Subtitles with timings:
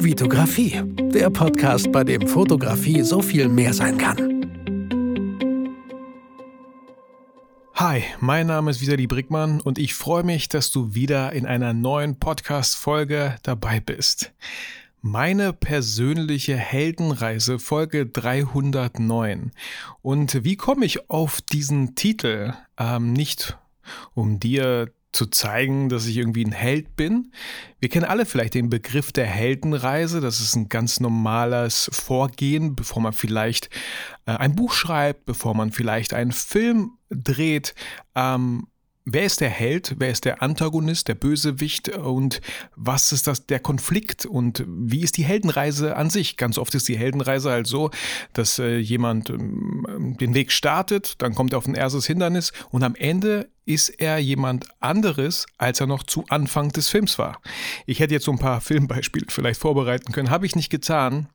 [0.00, 0.80] Vitografie,
[1.12, 4.16] der Podcast, bei dem Fotografie so viel mehr sein kann.
[7.74, 11.72] Hi, mein Name ist Vitali Brickmann und ich freue mich, dass du wieder in einer
[11.72, 14.32] neuen Podcast-Folge dabei bist.
[15.00, 19.50] Meine persönliche Heldenreise Folge 309.
[20.02, 22.54] Und wie komme ich auf diesen Titel?
[22.78, 23.58] Ähm, nicht
[24.14, 27.32] um dir zu zeigen, dass ich irgendwie ein Held bin.
[27.80, 30.20] Wir kennen alle vielleicht den Begriff der Heldenreise.
[30.20, 33.70] Das ist ein ganz normales Vorgehen, bevor man vielleicht
[34.26, 37.74] äh, ein Buch schreibt, bevor man vielleicht einen Film dreht.
[38.14, 38.66] Ähm,
[39.10, 42.40] wer ist der Held, wer ist der Antagonist, der Bösewicht und
[42.76, 46.36] was ist das der Konflikt und wie ist die Heldenreise an sich?
[46.36, 47.90] Ganz oft ist die Heldenreise halt so,
[48.34, 52.82] dass äh, jemand ähm, den Weg startet, dann kommt er auf ein erstes Hindernis und
[52.82, 57.40] am Ende ist er jemand anderes, als er noch zu Anfang des Films war.
[57.86, 61.28] Ich hätte jetzt so ein paar Filmbeispiele vielleicht vorbereiten können, habe ich nicht getan.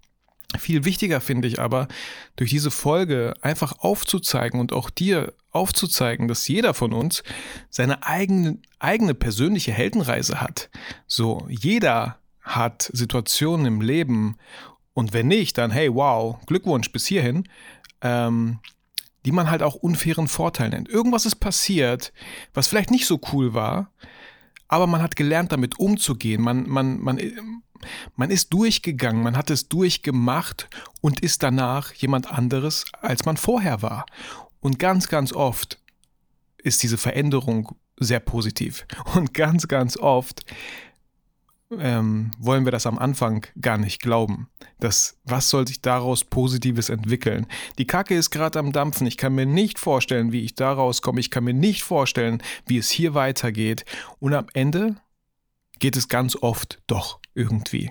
[0.58, 1.88] Viel wichtiger finde ich aber,
[2.36, 7.24] durch diese Folge einfach aufzuzeigen und auch dir aufzuzeigen, dass jeder von uns
[7.70, 10.70] seine eigene, eigene persönliche Heldenreise hat.
[11.08, 14.38] So, jeder hat Situationen im Leben
[14.94, 17.48] und wenn nicht, dann hey, wow, Glückwunsch bis hierhin,
[18.02, 18.60] ähm,
[19.26, 20.90] die man halt auch unfairen Vorteil nennt.
[20.90, 22.14] Irgendwas ist passiert,
[22.54, 23.92] was vielleicht nicht so cool war,
[24.68, 26.42] aber man hat gelernt, damit umzugehen.
[26.42, 27.20] Man, man, man,
[28.16, 30.70] man ist durchgegangen, man hat es durchgemacht
[31.02, 34.06] und ist danach jemand anderes, als man vorher war.
[34.60, 35.80] Und ganz, ganz oft
[36.58, 38.86] ist diese Veränderung sehr positiv.
[39.16, 40.46] Und ganz, ganz oft
[41.80, 44.48] ähm, wollen wir das am Anfang gar nicht glauben.
[44.80, 47.48] Das, was soll sich daraus Positives entwickeln?
[47.78, 49.08] Die Kacke ist gerade am Dampfen.
[49.08, 51.20] Ich kann mir nicht vorstellen, wie ich da rauskomme.
[51.20, 53.86] Ich kann mir nicht vorstellen, wie es hier weitergeht.
[54.20, 54.96] Und am Ende
[55.84, 57.90] geht es ganz oft doch irgendwie.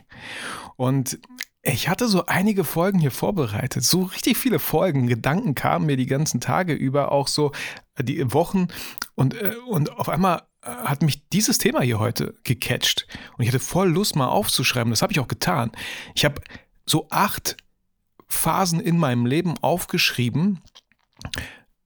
[0.77, 1.19] Und
[1.61, 6.07] ich hatte so einige Folgen hier vorbereitet, so richtig viele Folgen, Gedanken kamen mir die
[6.07, 7.53] ganzen Tage über, auch so
[7.97, 8.69] äh, die Wochen
[9.15, 13.07] und, äh, und auf einmal äh, hat mich dieses Thema hier heute gecatcht
[13.37, 15.71] und ich hatte voll Lust mal aufzuschreiben, das habe ich auch getan.
[16.15, 16.41] Ich habe
[16.87, 17.59] so acht
[18.27, 20.63] Phasen in meinem Leben aufgeschrieben,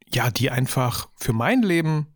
[0.08, 2.06] ja, die einfach für mein Leben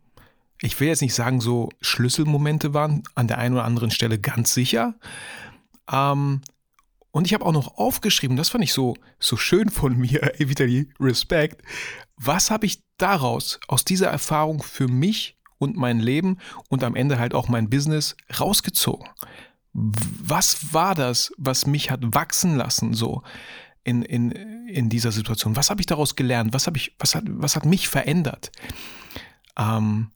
[0.61, 4.53] ich will jetzt nicht sagen, so Schlüsselmomente waren, an der einen oder anderen Stelle ganz
[4.53, 4.95] sicher.
[5.91, 6.41] Ähm,
[7.11, 10.89] und ich habe auch noch aufgeschrieben, das fand ich so, so schön von mir, die
[10.99, 11.61] Respekt.
[12.15, 16.37] Was habe ich daraus, aus dieser Erfahrung für mich und mein Leben
[16.69, 19.07] und am Ende halt auch mein Business rausgezogen?
[19.73, 23.23] Was war das, was mich hat wachsen lassen, so
[23.83, 24.31] in, in,
[24.67, 25.55] in dieser Situation?
[25.55, 26.53] Was habe ich daraus gelernt?
[26.53, 28.51] Was, ich, was, hat, was hat mich verändert?
[29.57, 30.11] Ähm,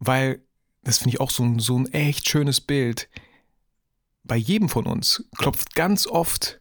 [0.00, 0.42] weil,
[0.82, 3.08] das finde ich auch so ein, so ein echt schönes Bild.
[4.24, 6.60] Bei jedem von uns klopft ganz oft,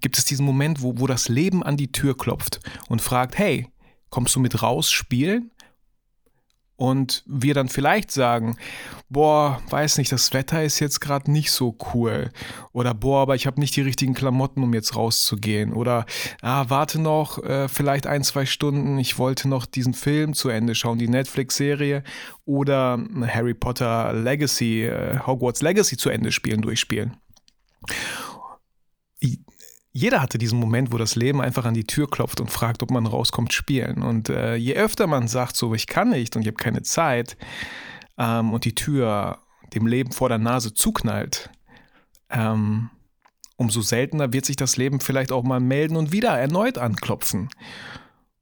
[0.00, 3.68] gibt es diesen Moment, wo, wo das Leben an die Tür klopft und fragt, hey,
[4.08, 5.52] kommst du mit raus spielen?
[6.80, 8.56] Und wir dann vielleicht sagen,
[9.10, 12.30] boah, weiß nicht, das Wetter ist jetzt gerade nicht so cool.
[12.72, 15.74] Oder boah, aber ich habe nicht die richtigen Klamotten, um jetzt rauszugehen.
[15.74, 16.06] Oder
[16.40, 20.74] ah, warte noch, äh, vielleicht ein, zwei Stunden, ich wollte noch diesen Film zu Ende
[20.74, 22.02] schauen, die Netflix-Serie.
[22.46, 27.18] Oder Harry Potter Legacy, äh, Hogwarts Legacy zu Ende spielen, durchspielen
[29.92, 32.90] jeder hatte diesen Moment, wo das Leben einfach an die Tür klopft und fragt, ob
[32.90, 34.02] man rauskommt spielen.
[34.02, 37.36] Und äh, je öfter man sagt, so ich kann nicht und ich habe keine Zeit
[38.16, 39.38] ähm, und die Tür
[39.74, 41.50] dem Leben vor der Nase zuknallt,
[42.28, 42.90] ähm,
[43.56, 47.48] umso seltener wird sich das Leben vielleicht auch mal melden und wieder erneut anklopfen.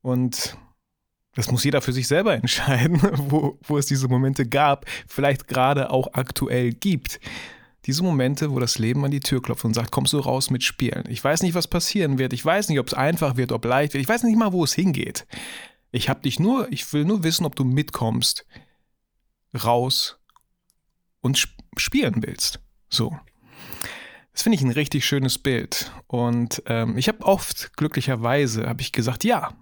[0.03, 0.57] Und
[1.35, 5.91] das muss jeder für sich selber entscheiden, wo, wo es diese Momente gab, vielleicht gerade
[5.91, 7.21] auch aktuell gibt
[7.87, 10.65] diese Momente, wo das Leben an die Tür klopft und sagt, kommst du raus mit
[10.65, 11.05] Spielen.
[11.09, 12.33] Ich weiß nicht, was passieren wird.
[12.33, 14.03] Ich weiß nicht, ob es einfach wird, ob leicht wird.
[14.03, 15.27] Ich weiß nicht mal, wo es hingeht.
[15.91, 18.47] Ich habe dich nur, ich will nur wissen, ob du mitkommst,
[19.55, 20.19] raus
[21.21, 22.61] und sp spielen willst.
[22.89, 23.17] So.
[24.33, 25.93] Das finde ich ein richtig schönes Bild.
[26.07, 29.55] Und ähm, ich habe oft, glücklicherweise, habe ich gesagt, ja,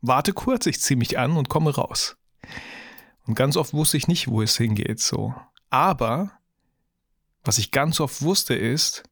[0.00, 2.16] warte kurz, ich ziehe mich an und komme raus.
[3.26, 5.00] Und ganz oft wusste ich nicht, wo es hingeht.
[5.00, 5.34] So.
[5.70, 6.37] Aber
[7.48, 9.04] was ich ganz oft wusste ist,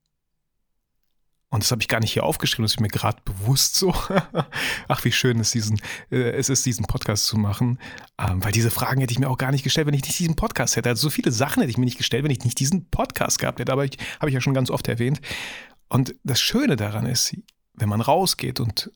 [1.48, 3.94] und das habe ich gar nicht hier aufgeschrieben, das ist mir gerade bewusst so.
[4.88, 5.80] Ach, wie schön es, diesen,
[6.10, 7.78] äh, es ist, diesen Podcast zu machen.
[8.18, 10.36] Ähm, weil diese Fragen hätte ich mir auch gar nicht gestellt, wenn ich nicht diesen
[10.36, 10.90] Podcast hätte.
[10.90, 13.58] Also so viele Sachen hätte ich mir nicht gestellt, wenn ich nicht diesen Podcast gehabt
[13.58, 13.72] hätte.
[13.72, 15.22] Aber ich, habe ich ja schon ganz oft erwähnt.
[15.88, 17.34] Und das Schöne daran ist,
[17.72, 18.92] wenn man rausgeht und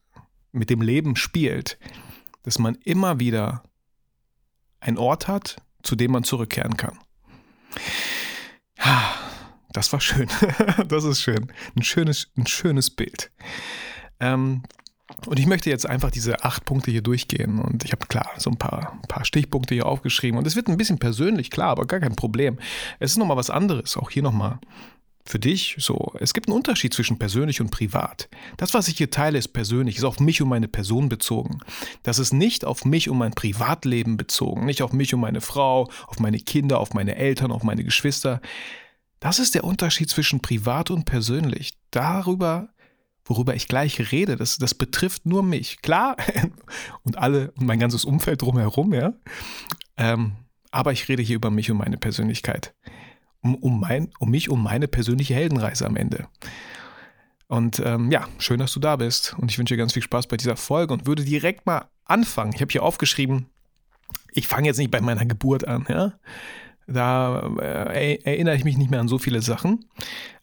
[0.52, 1.78] mit dem Leben spielt,
[2.42, 3.62] dass man immer wieder
[4.80, 6.98] einen Ort hat, zu dem man zurückkehren kann.
[9.72, 10.28] Das war schön.
[10.88, 11.52] das ist schön.
[11.76, 13.30] Ein schönes, ein schönes Bild.
[14.18, 14.62] Ähm,
[15.26, 17.58] und ich möchte jetzt einfach diese acht Punkte hier durchgehen.
[17.58, 20.38] Und ich habe klar so ein paar, ein paar Stichpunkte hier aufgeschrieben.
[20.38, 22.58] Und es wird ein bisschen persönlich, klar, aber gar kein Problem.
[22.98, 23.96] Es ist nochmal was anderes.
[23.96, 24.58] Auch hier nochmal
[25.24, 26.12] für dich so.
[26.18, 28.28] Es gibt einen Unterschied zwischen persönlich und privat.
[28.56, 31.60] Das, was ich hier teile, ist persönlich, ist auf mich und meine Person bezogen.
[32.02, 35.88] Das ist nicht auf mich und mein Privatleben bezogen, nicht auf mich und meine Frau,
[36.06, 38.40] auf meine Kinder, auf meine Eltern, auf meine Geschwister.
[39.20, 41.78] Das ist der Unterschied zwischen privat und persönlich.
[41.90, 42.70] Darüber
[43.30, 45.80] worüber ich gleich rede, das, das betrifft nur mich.
[45.82, 46.16] Klar,
[47.04, 49.12] und alle und mein ganzes Umfeld drumherum, ja.
[49.96, 50.32] Ähm,
[50.72, 52.74] aber ich rede hier über mich und meine Persönlichkeit.
[53.42, 56.28] Um, um, mein, um mich, um meine persönliche Heldenreise am Ende.
[57.46, 59.34] Und ähm, ja, schön, dass du da bist.
[59.38, 62.52] Und ich wünsche dir ganz viel Spaß bei dieser Folge und würde direkt mal anfangen.
[62.54, 63.46] Ich habe hier aufgeschrieben,
[64.32, 66.12] ich fange jetzt nicht bei meiner Geburt an, ja.
[66.92, 69.84] Da äh, erinnere ich mich nicht mehr an so viele Sachen.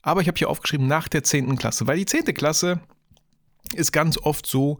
[0.01, 1.57] Aber ich habe hier aufgeschrieben nach der 10.
[1.57, 2.25] Klasse, weil die 10.
[2.33, 2.79] Klasse
[3.73, 4.79] ist ganz oft so,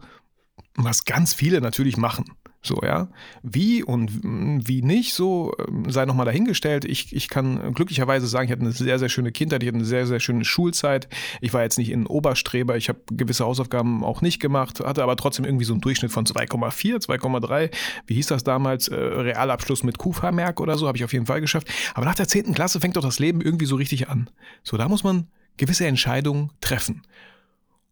[0.76, 2.24] was ganz viele natürlich machen.
[2.60, 3.08] So, ja.
[3.42, 6.84] Wie und wie nicht, so ähm, sei nochmal dahingestellt.
[6.84, 9.84] Ich, ich kann glücklicherweise sagen, ich hatte eine sehr, sehr schöne Kindheit, ich hatte eine
[9.84, 11.08] sehr, sehr schöne Schulzeit.
[11.40, 15.16] Ich war jetzt nicht in Oberstreber, ich habe gewisse Hausaufgaben auch nicht gemacht, hatte aber
[15.16, 17.70] trotzdem irgendwie so einen Durchschnitt von 2,4, 2,3.
[18.06, 18.88] Wie hieß das damals?
[18.88, 21.68] Äh, Realabschluss mit Q-Vermerk oder so, habe ich auf jeden Fall geschafft.
[21.94, 22.54] Aber nach der 10.
[22.54, 24.28] Klasse fängt doch das Leben irgendwie so richtig an.
[24.64, 27.02] So, da muss man gewisse Entscheidungen treffen.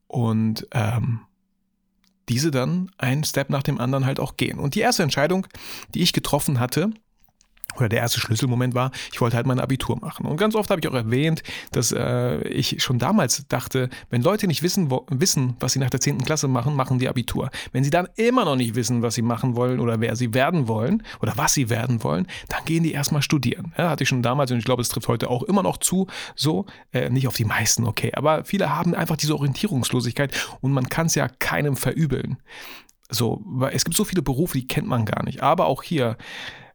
[0.09, 1.21] Und ähm,
[2.29, 4.59] diese dann einen Step nach dem anderen halt auch gehen.
[4.59, 5.47] Und die erste Entscheidung,
[5.95, 6.91] die ich getroffen hatte,
[7.77, 10.27] oder der erste Schlüsselmoment war, ich wollte halt mein Abitur machen.
[10.27, 11.43] Und ganz oft habe ich auch erwähnt,
[11.73, 15.91] dass äh, ich schon damals dachte, wenn Leute nicht wissen, wo, wissen, was sie nach
[15.91, 16.25] der 10.
[16.25, 17.51] Klasse machen, machen die Abitur.
[17.73, 20.69] Wenn sie dann immer noch nicht wissen, was sie machen wollen oder wer sie werden
[20.69, 23.75] wollen oder was sie werden wollen, dann gehen die erstmal studieren.
[23.77, 26.07] Ja, hatte ich schon damals und ich glaube, es trifft heute auch immer noch zu,
[26.35, 30.89] so, äh, nicht auf die meisten, okay, aber viele haben einfach diese Orientierungslosigkeit und man
[30.89, 32.39] kann es ja keinem verübeln.
[33.09, 35.41] So, weil es gibt so viele Berufe, die kennt man gar nicht.
[35.41, 36.17] Aber auch hier,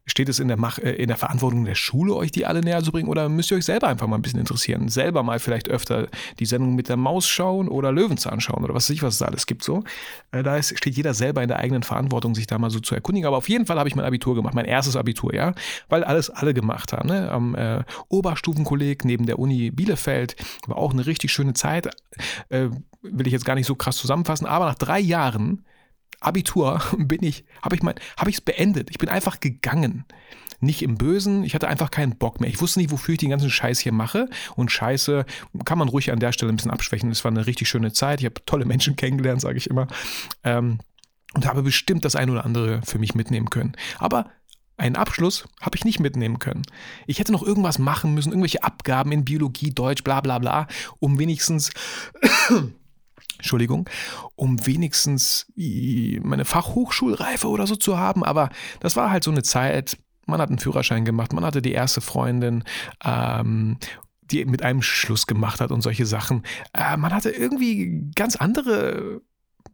[0.04, 2.82] Steht es in der, Mach äh, in der Verantwortung der Schule, euch die alle näher
[2.82, 4.88] zu bringen oder müsst ihr euch selber einfach mal ein bisschen interessieren?
[4.88, 6.08] Selber mal vielleicht öfter
[6.40, 9.18] die Sendung mit der Maus schauen oder Löwenzahn schauen oder was weiß ich, was es
[9.18, 9.84] da alles gibt so.
[10.32, 12.94] Äh, da ist, steht jeder selber in der eigenen Verantwortung, sich da mal so zu
[12.94, 13.26] erkundigen.
[13.26, 15.54] Aber auf jeden Fall habe ich mein Abitur gemacht, mein erstes Abitur, ja,
[15.88, 17.08] weil alles alle gemacht haben.
[17.08, 17.30] Ne?
[17.30, 21.88] Am äh, Oberstufenkolleg neben der Uni Bielefeld war auch eine richtig schöne Zeit.
[22.48, 22.68] Äh,
[23.02, 25.64] will ich jetzt gar nicht so krass zusammenfassen, aber nach drei Jahren
[26.24, 28.90] Abitur bin ich, habe ich mein, habe ich es beendet.
[28.90, 30.04] Ich bin einfach gegangen.
[30.60, 32.48] Nicht im Bösen, ich hatte einfach keinen Bock mehr.
[32.48, 34.28] Ich wusste nicht, wofür ich den ganzen Scheiß hier mache.
[34.54, 35.26] Und Scheiße
[35.64, 37.10] kann man ruhig an der Stelle ein bisschen abschwächen.
[37.10, 38.20] Es war eine richtig schöne Zeit.
[38.20, 39.88] Ich habe tolle Menschen kennengelernt, sage ich immer.
[40.44, 40.78] Ähm,
[41.34, 43.72] und habe bestimmt das ein oder andere für mich mitnehmen können.
[43.98, 44.30] Aber
[44.76, 46.62] einen Abschluss habe ich nicht mitnehmen können.
[47.06, 50.66] Ich hätte noch irgendwas machen müssen, irgendwelche Abgaben in Biologie, Deutsch, bla bla bla,
[50.98, 51.70] um wenigstens
[53.38, 53.88] Entschuldigung,
[54.36, 58.24] um wenigstens meine Fachhochschulreife oder so zu haben.
[58.24, 58.50] Aber
[58.80, 62.00] das war halt so eine Zeit, man hat einen Führerschein gemacht, man hatte die erste
[62.00, 62.64] Freundin,
[63.04, 63.78] ähm,
[64.22, 66.42] die mit einem Schluss gemacht hat und solche Sachen.
[66.72, 69.20] Äh, man hatte irgendwie ganz andere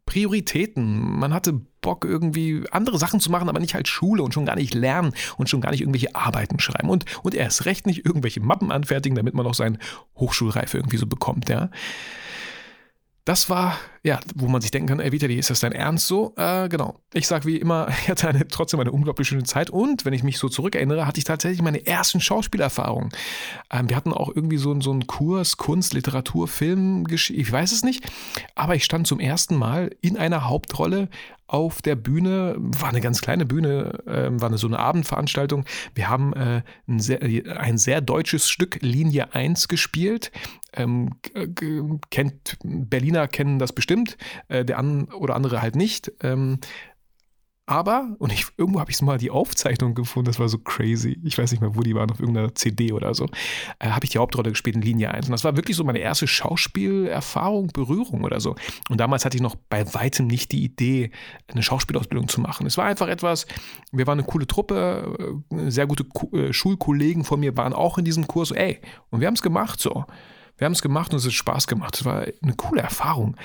[0.09, 1.19] Prioritäten.
[1.19, 4.57] Man hatte Bock, irgendwie andere Sachen zu machen, aber nicht halt Schule und schon gar
[4.57, 8.41] nicht lernen und schon gar nicht irgendwelche Arbeiten schreiben und, und erst recht nicht irgendwelche
[8.41, 9.79] Mappen anfertigen, damit man noch seine
[10.17, 11.71] Hochschulreife irgendwie so bekommt, ja
[13.29, 16.33] das war, ja, wo man sich denken kann, ey Vitali, ist das dein Ernst so?
[16.39, 16.97] Äh, genau.
[17.13, 20.23] Ich sage wie immer, ich hatte eine, trotzdem eine unglaublich schöne Zeit und wenn ich
[20.23, 23.11] mich so zurückerinnere, hatte ich tatsächlich meine ersten Schauspielerfahrungen.
[23.71, 27.85] Ähm, wir hatten auch irgendwie so, so einen Kurs, Kunst, Literatur, Film, ich weiß es
[27.85, 28.11] nicht,
[28.55, 31.11] aber ich stand zum ersten Mal in einer Hauptrolle
[31.49, 35.65] auf der Bühne, war eine ganz kleine Bühne, äh, war eine, so eine Abendveranstaltung.
[35.95, 37.23] Wir haben äh, ein, sehr,
[37.59, 40.31] ein sehr deutsches Stück Linie 1 gespielt.
[40.75, 41.15] Ähm,
[42.11, 46.13] kennt, Berliner kennen das bestimmt, äh, der an oder andere halt nicht.
[46.23, 46.61] Ähm,
[47.69, 51.21] aber, und ich, irgendwo habe ich mal die Aufzeichnung gefunden, das war so crazy.
[51.23, 53.27] Ich weiß nicht mehr, wo die waren, auf irgendeiner CD oder so.
[53.79, 55.27] Äh, habe ich die Hauptrolle gespielt in Linie 1.
[55.27, 58.57] Und das war wirklich so meine erste Schauspielerfahrung, Berührung oder so.
[58.89, 61.11] Und damals hatte ich noch bei weitem nicht die Idee,
[61.53, 62.67] eine Schauspielausbildung zu machen.
[62.67, 63.47] Es war einfach etwas,
[63.93, 68.07] wir waren eine coole Truppe, äh, sehr gute äh, Schulkollegen von mir waren auch in
[68.07, 68.51] diesem Kurs.
[68.51, 70.07] Ey, und wir haben es gemacht so.
[70.59, 71.97] Wir haben es gemacht und es hat Spaß gemacht.
[71.97, 73.37] Es war eine coole Erfahrung.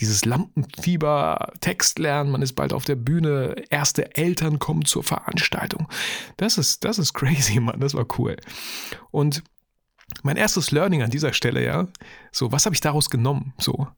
[0.00, 5.88] Dieses Lampenfieber, Text lernen, man ist bald auf der Bühne, erste Eltern kommen zur Veranstaltung.
[6.36, 7.80] Das ist, das ist crazy, Mann.
[7.80, 8.36] Das war cool.
[9.10, 9.42] Und
[10.22, 11.88] mein erstes Learning an dieser Stelle, ja,
[12.32, 13.54] so, was habe ich daraus genommen?
[13.58, 13.88] So,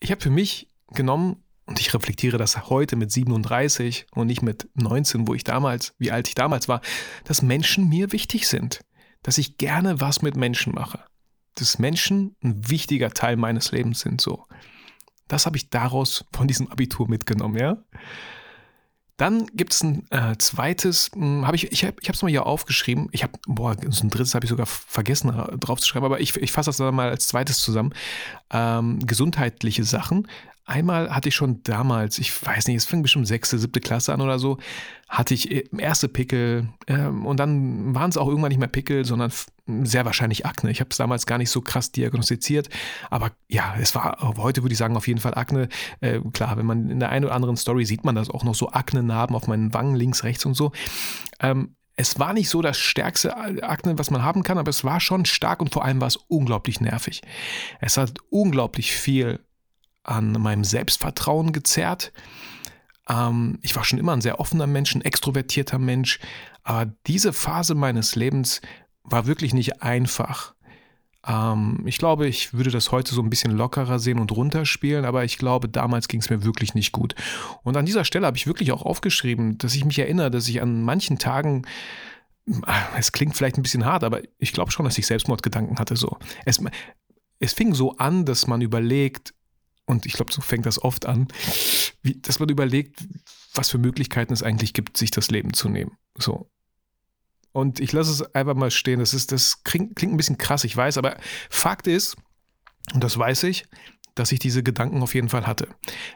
[0.00, 4.70] ich habe für mich genommen, und ich reflektiere das heute mit 37 und nicht mit
[4.74, 6.80] 19, wo ich damals, wie alt ich damals war,
[7.24, 8.80] dass Menschen mir wichtig sind
[9.22, 11.00] dass ich gerne was mit Menschen mache.
[11.58, 14.44] Dass Menschen ein wichtiger Teil meines Lebens sind, so.
[15.26, 17.76] Das habe ich daraus von diesem Abitur mitgenommen, ja.
[19.18, 23.08] Dann gibt es ein äh, zweites, hm, habe ich, ich habe es mal hier aufgeschrieben.
[23.10, 26.20] Ich habe, boah, so ein drittes habe ich sogar vergessen äh, drauf zu schreiben, aber
[26.20, 27.92] ich, ich fasse das dann mal als zweites zusammen.
[28.50, 30.28] Ähm, gesundheitliche Sachen.
[30.64, 34.20] Einmal hatte ich schon damals, ich weiß nicht, es fing bestimmt sechste, siebte Klasse an
[34.20, 34.58] oder so,
[35.08, 39.04] hatte ich äh, erste Pickel ähm, und dann waren es auch irgendwann nicht mehr Pickel,
[39.04, 39.32] sondern
[39.84, 40.70] sehr wahrscheinlich Akne.
[40.70, 42.68] Ich habe es damals gar nicht so krass diagnostiziert,
[43.10, 45.68] aber ja, es war heute würde ich sagen auf jeden Fall Akne.
[46.00, 48.54] Äh, klar, wenn man in der einen oder anderen Story sieht man das auch noch
[48.54, 50.72] so Akne-Narben auf meinen Wangen links, rechts und so.
[51.40, 55.00] Ähm, es war nicht so das stärkste Akne, was man haben kann, aber es war
[55.00, 57.22] schon stark und vor allem war es unglaublich nervig.
[57.80, 59.40] Es hat unglaublich viel
[60.04, 62.12] an meinem Selbstvertrauen gezerrt.
[63.08, 66.20] Ähm, ich war schon immer ein sehr offener Mensch, ein extrovertierter Mensch,
[66.62, 68.60] aber diese Phase meines Lebens
[69.10, 70.54] war wirklich nicht einfach.
[71.26, 75.24] Ähm, ich glaube, ich würde das heute so ein bisschen lockerer sehen und runterspielen, aber
[75.24, 77.14] ich glaube, damals ging es mir wirklich nicht gut.
[77.62, 80.62] Und an dieser Stelle habe ich wirklich auch aufgeschrieben, dass ich mich erinnere, dass ich
[80.62, 81.66] an manchen Tagen
[82.62, 85.96] ah, es klingt vielleicht ein bisschen hart, aber ich glaube schon, dass ich Selbstmordgedanken hatte.
[85.96, 86.18] So.
[86.44, 86.60] Es,
[87.40, 89.34] es fing so an, dass man überlegt,
[89.86, 91.28] und ich glaube, so fängt das oft an,
[92.02, 93.06] wie, dass man überlegt,
[93.54, 95.96] was für Möglichkeiten es eigentlich gibt, sich das Leben zu nehmen.
[96.16, 96.50] So.
[97.52, 99.00] Und ich lasse es einfach mal stehen.
[99.00, 101.16] Das, ist, das klingt, klingt ein bisschen krass, ich weiß, aber
[101.50, 102.16] Fakt ist,
[102.94, 103.66] und das weiß ich,
[104.18, 105.68] dass ich diese Gedanken auf jeden Fall hatte.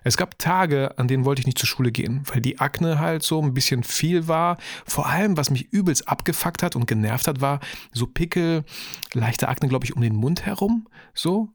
[0.02, 3.22] Es gab Tage, an denen wollte ich nicht zur Schule gehen, weil die Akne halt
[3.22, 4.58] so ein bisschen viel war.
[4.84, 7.60] Vor allem, was mich übelst abgefuckt hat und genervt hat, war
[7.92, 8.64] so Pickel,
[9.14, 10.88] leichte Akne, glaube ich, um den Mund herum.
[11.14, 11.50] So,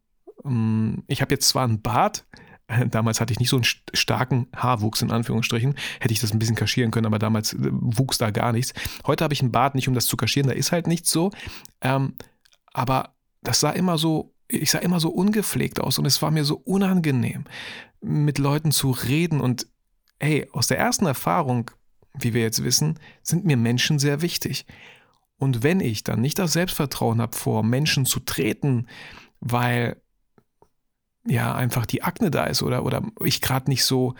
[0.45, 2.25] ähm, ich habe jetzt zwar einen Bart,
[2.89, 5.75] Damals hatte ich nicht so einen starken Haarwuchs in Anführungsstrichen.
[5.99, 8.73] Hätte ich das ein bisschen kaschieren können, aber damals äh, wuchs da gar nichts.
[9.05, 11.31] Heute habe ich einen Bart nicht, um das zu kaschieren, da ist halt nichts so.
[11.81, 12.15] Ähm,
[12.73, 16.43] aber das sah immer so, ich sah immer so ungepflegt aus und es war mir
[16.43, 17.45] so unangenehm,
[18.01, 19.39] mit Leuten zu reden.
[19.41, 19.67] Und
[20.19, 21.71] hey, aus der ersten Erfahrung,
[22.13, 24.65] wie wir jetzt wissen, sind mir Menschen sehr wichtig.
[25.37, 28.87] Und wenn ich dann nicht das Selbstvertrauen habe, vor Menschen zu treten,
[29.39, 30.01] weil
[31.27, 34.15] ja einfach die Akne da ist oder, oder ich gerade nicht so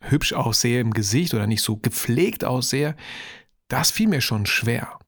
[0.00, 2.96] hübsch aussehe im Gesicht oder nicht so gepflegt aussehe,
[3.68, 4.98] das fiel mir schon schwer.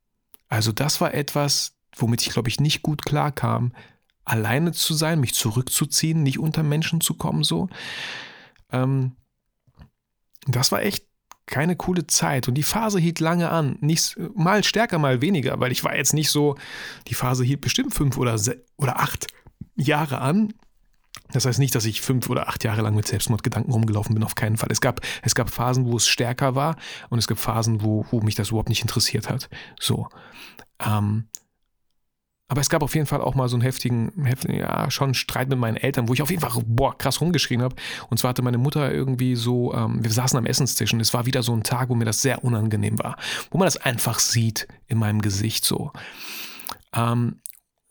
[0.49, 3.73] Also das war etwas, womit ich glaube ich nicht gut klarkam,
[4.25, 7.69] alleine zu sein, mich zurückzuziehen, nicht unter Menschen zu kommen so.
[8.71, 9.17] Ähm,
[10.47, 11.07] das war echt
[11.47, 15.73] keine coole Zeit und die Phase hielt lange an, nicht mal stärker, mal weniger, weil
[15.73, 16.57] ich war jetzt nicht so,
[17.09, 18.41] die Phase hielt bestimmt fünf oder,
[18.77, 19.27] oder acht
[19.75, 20.55] Jahre an,
[21.33, 24.35] das heißt nicht, dass ich fünf oder acht Jahre lang mit Selbstmordgedanken rumgelaufen bin, auf
[24.35, 24.71] keinen Fall.
[24.71, 26.77] Es gab, es gab Phasen, wo es stärker war
[27.11, 29.49] und es gab Phasen, wo, wo mich das überhaupt nicht interessiert hat.
[29.81, 30.09] So.
[30.85, 31.29] Ähm,
[32.53, 35.49] aber es gab auf jeden Fall auch mal so einen heftigen, heftigen, ja, schon Streit
[35.49, 37.77] mit meinen Eltern, wo ich auf jeden Fall, boah, krass rumgeschrien habe.
[38.11, 41.25] Und zwar hatte meine Mutter irgendwie so, ähm, wir saßen am Essenstisch und es war
[41.25, 43.17] wieder so ein Tag, wo mir das sehr unangenehm war.
[43.51, 45.93] Wo man das einfach sieht in meinem Gesicht so.
[46.95, 47.41] Ähm,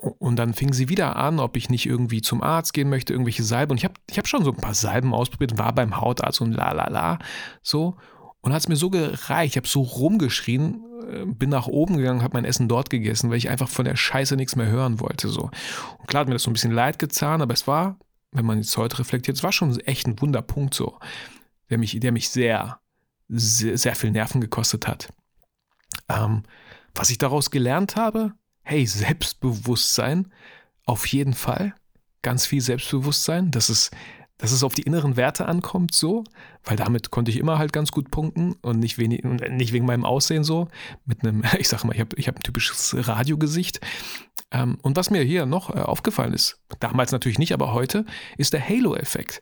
[0.01, 3.43] und dann fing sie wieder an, ob ich nicht irgendwie zum Arzt gehen möchte, irgendwelche
[3.43, 3.72] Salben.
[3.72, 6.53] Und ich habe ich hab schon so ein paar Salben ausprobiert, war beim Hautarzt und
[6.53, 7.20] la la la.
[7.62, 7.98] So.
[8.41, 9.53] Und hat es mir so gereicht.
[9.53, 13.38] Ich habe so rumgeschrien, äh, bin nach oben gegangen, habe mein Essen dort gegessen, weil
[13.38, 15.29] ich einfach von der Scheiße nichts mehr hören wollte.
[15.29, 15.51] So.
[16.00, 18.00] Und klar hat mir das so ein bisschen leid getan, aber es war,
[18.31, 20.98] wenn man jetzt heute reflektiert, es war schon echt ein Wunderpunkt so,
[21.70, 22.79] der mich, der mich sehr,
[23.27, 25.10] sehr, sehr viel Nerven gekostet hat.
[26.10, 26.43] Ähm,
[26.96, 30.32] was ich daraus gelernt habe, hey, Selbstbewusstsein,
[30.86, 31.74] auf jeden Fall,
[32.22, 33.91] ganz viel Selbstbewusstsein, dass es,
[34.38, 36.24] dass es auf die inneren Werte ankommt, so,
[36.63, 40.06] weil damit konnte ich immer halt ganz gut punkten und nicht, wenig, nicht wegen meinem
[40.06, 40.68] Aussehen so,
[41.06, 43.82] mit einem, ich sag mal, ich habe ich hab ein typisches Radiogesicht.
[44.51, 48.06] Ähm, und was mir hier noch äh, aufgefallen ist, damals natürlich nicht, aber heute,
[48.38, 49.41] ist der Halo-Effekt.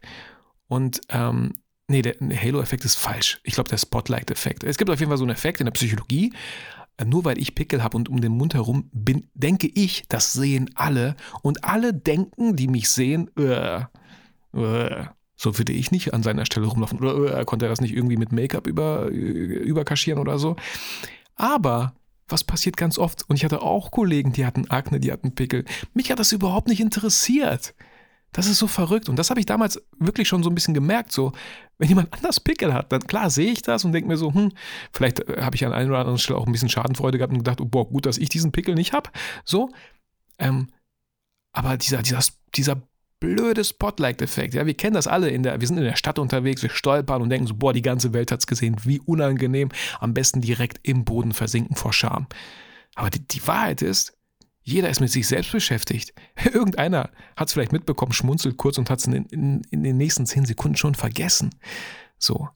[0.68, 1.54] Und ähm,
[1.90, 3.40] Nee, der Halo-Effekt ist falsch.
[3.42, 4.64] Ich glaube, der Spotlight-Effekt.
[4.64, 6.32] Es gibt auf jeden Fall so einen Effekt in der Psychologie,
[7.06, 10.70] nur weil ich Pickel habe und um den Mund herum bin, denke ich, das sehen
[10.76, 11.16] alle.
[11.42, 13.82] Und alle denken, die mich sehen, äh,
[14.54, 17.00] äh, so würde ich nicht an seiner Stelle rumlaufen.
[17.00, 20.56] Oder äh, konnte er das nicht irgendwie mit Make-up über, überkaschieren oder so.
[21.36, 21.94] Aber
[22.28, 23.28] was passiert ganz oft?
[23.28, 25.66] Und ich hatte auch Kollegen, die hatten Akne, die hatten Pickel.
[25.94, 27.74] Mich hat das überhaupt nicht interessiert.
[28.32, 29.10] Das ist so verrückt.
[29.10, 31.12] Und das habe ich damals wirklich schon so ein bisschen gemerkt.
[31.12, 31.32] So,
[31.78, 34.52] wenn jemand anders Pickel hat, dann klar sehe ich das und denke mir so, hm,
[34.92, 37.40] vielleicht äh, habe ich an einer oder anderen Stelle auch ein bisschen Schadenfreude gehabt und
[37.40, 39.10] gedacht, oh, boah, gut, dass ich diesen Pickel nicht habe.
[39.46, 39.72] So.
[40.38, 40.68] Ähm,
[41.54, 42.20] aber dieser, dieser,
[42.56, 42.82] dieser
[43.20, 46.62] blöde Spotlight-Effekt, ja, wir kennen das alle in der, wir sind in der Stadt unterwegs,
[46.62, 49.70] wir stolpern und denken so, boah, die ganze Welt hat es gesehen, wie unangenehm,
[50.00, 52.28] am besten direkt im Boden versinken vor Scham.
[52.96, 54.19] Aber die, die Wahrheit ist,
[54.70, 56.14] jeder ist mit sich selbst beschäftigt.
[56.54, 60.26] Irgendeiner hat es vielleicht mitbekommen, schmunzelt kurz und hat es in, in, in, den nächsten
[60.26, 61.52] zehn Sekunden schon vergessen.
[62.18, 62.50] So.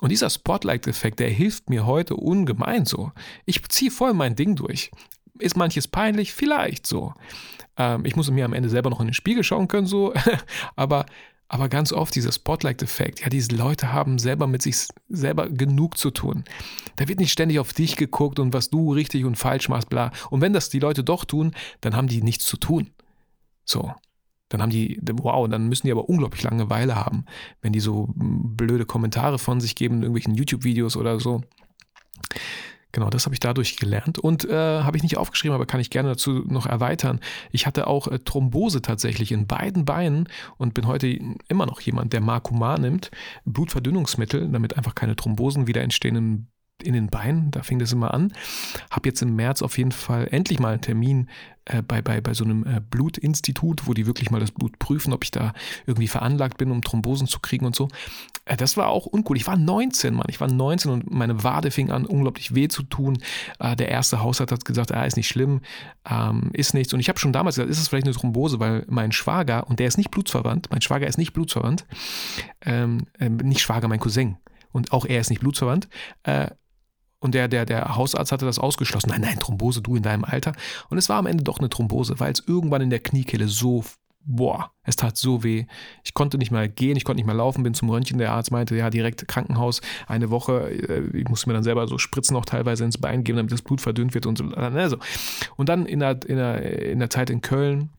[0.00, 3.12] Und dieser Spotlight-Effekt, der hilft mir heute ungemein so.
[3.44, 4.90] Ich ziehe voll mein Ding durch.
[5.38, 6.32] Ist manches peinlich?
[6.32, 7.14] Vielleicht so.
[7.76, 10.14] Ähm, ich muss mir am Ende selber noch in den Spiegel schauen können, so.
[10.76, 11.06] aber,
[11.52, 13.22] aber ganz oft dieser Spotlight-Effekt.
[13.22, 16.44] Ja, diese Leute haben selber mit sich selber genug zu tun.
[16.94, 20.12] Da wird nicht ständig auf dich geguckt und was du richtig und falsch machst, bla.
[20.30, 22.90] Und wenn das die Leute doch tun, dann haben die nichts zu tun.
[23.64, 23.92] So.
[24.48, 27.24] Dann haben die, wow, dann müssen die aber unglaublich Langeweile haben,
[27.62, 31.42] wenn die so hm, blöde Kommentare von sich geben in irgendwelchen YouTube-Videos oder so.
[32.92, 35.90] Genau, das habe ich dadurch gelernt und äh, habe ich nicht aufgeschrieben, aber kann ich
[35.90, 37.20] gerne dazu noch erweitern.
[37.52, 40.28] Ich hatte auch äh, Thrombose tatsächlich in beiden Beinen
[40.58, 41.06] und bin heute
[41.48, 43.10] immer noch jemand, der Markumar nimmt,
[43.44, 46.46] Blutverdünnungsmittel, damit einfach keine Thrombosen wieder entstehen im
[46.82, 48.32] in den Beinen, da fing das immer an.
[48.90, 51.28] Habe jetzt im März auf jeden Fall endlich mal einen Termin
[51.66, 55.12] äh, bei, bei, bei so einem äh, Blutinstitut, wo die wirklich mal das Blut prüfen,
[55.12, 55.52] ob ich da
[55.86, 57.88] irgendwie veranlagt bin, um Thrombosen zu kriegen und so.
[58.44, 59.36] Äh, das war auch uncool.
[59.36, 60.26] Ich war 19, Mann.
[60.28, 63.18] Ich war 19 und meine Wade fing an, unglaublich weh zu tun.
[63.58, 65.60] Äh, der erste Hausarzt hat gesagt, ah, ist nicht schlimm,
[66.08, 66.92] ähm, ist nichts.
[66.92, 69.78] Und ich habe schon damals gesagt, ist es vielleicht eine Thrombose, weil mein Schwager, und
[69.78, 71.86] der ist nicht blutsverwandt, mein Schwager ist nicht blutsverwandt,
[72.62, 74.38] ähm, ähm nicht Schwager, mein Cousin,
[74.72, 75.88] und auch er ist nicht blutsverwandt,
[76.22, 76.48] äh,
[77.20, 79.10] und der, der, der Hausarzt hatte das ausgeschlossen.
[79.10, 80.52] Nein, nein, Thrombose, du in deinem Alter.
[80.88, 83.84] Und es war am Ende doch eine Thrombose, weil es irgendwann in der Kniekehle so,
[84.24, 85.66] boah, es tat so weh.
[86.02, 88.18] Ich konnte nicht mehr gehen, ich konnte nicht mehr laufen, bin zum Röntgen.
[88.18, 90.70] Der Arzt meinte, ja, direkt Krankenhaus, eine Woche.
[90.70, 93.62] Äh, ich musste mir dann selber so Spritzen auch teilweise ins Bein geben, damit das
[93.62, 94.44] Blut verdünnt wird und so.
[94.44, 94.96] Also.
[95.56, 97.90] Und dann in der, in der, in der Zeit in Köln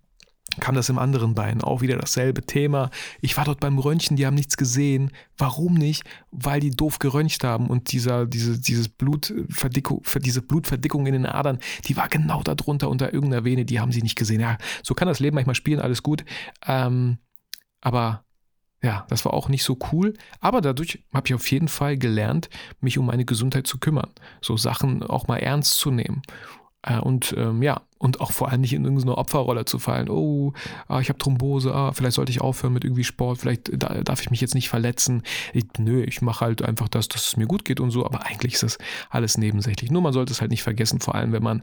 [0.60, 2.90] kam das im anderen Bein, auch wieder dasselbe Thema.
[3.22, 5.12] Ich war dort beim Röntgen, die haben nichts gesehen.
[5.38, 6.04] Warum nicht?
[6.32, 11.60] Weil die doof geröntgt haben und dieser, diese, dieses Blutverdickung, diese Blutverdickung in den Adern,
[11.86, 14.42] die war genau darunter unter irgendeiner Vene, die haben sie nicht gesehen.
[14.42, 16.26] Ja, so kann das Leben manchmal spielen, alles gut.
[16.68, 17.18] Ähm,
[17.80, 18.24] aber
[18.84, 20.14] ja, das war auch nicht so cool.
[20.40, 24.10] Aber dadurch habe ich auf jeden Fall gelernt, mich um meine Gesundheit zu kümmern.
[24.42, 26.24] So Sachen auch mal ernst zu nehmen.
[26.82, 30.10] Äh, und ähm, ja, und auch vor allem nicht in irgendeine Opferrolle zu fallen.
[30.10, 30.54] Oh,
[30.88, 34.22] ah, ich habe Thrombose, ah, vielleicht sollte ich aufhören mit irgendwie Sport, vielleicht da, darf
[34.22, 35.22] ich mich jetzt nicht verletzen.
[35.54, 38.26] Ich, nö, ich mache halt einfach das, dass es mir gut geht und so, aber
[38.26, 38.80] eigentlich ist das
[39.12, 39.92] alles nebensächlich.
[39.92, 41.62] Nur man sollte es halt nicht vergessen, vor allem wenn man,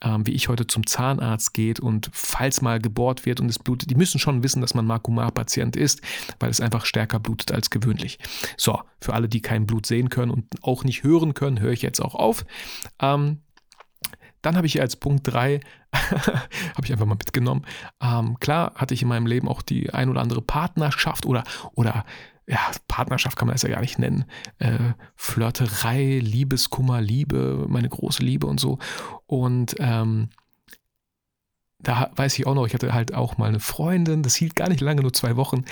[0.00, 3.90] ähm, wie ich heute, zum Zahnarzt geht und falls mal gebohrt wird und es blutet,
[3.90, 6.00] die müssen schon wissen, dass man Makumar-Patient ist,
[6.40, 8.18] weil es einfach stärker blutet als gewöhnlich.
[8.56, 11.82] So, für alle, die kein Blut sehen können und auch nicht hören können, höre ich
[11.82, 12.46] jetzt auch auf.
[13.00, 13.40] Ähm,
[14.44, 15.60] dann habe ich als Punkt 3,
[15.92, 17.64] habe ich einfach mal mitgenommen,
[18.00, 22.04] ähm, klar hatte ich in meinem Leben auch die ein oder andere Partnerschaft oder, oder
[22.46, 24.26] ja, Partnerschaft kann man es ja gar nicht nennen.
[24.58, 24.78] Äh,
[25.16, 28.78] Flirterei, Liebeskummer, Liebe, meine große Liebe und so.
[29.26, 30.28] Und ähm,
[31.78, 34.68] da weiß ich auch noch, ich hatte halt auch mal eine Freundin, das hielt gar
[34.68, 35.64] nicht lange, nur zwei Wochen.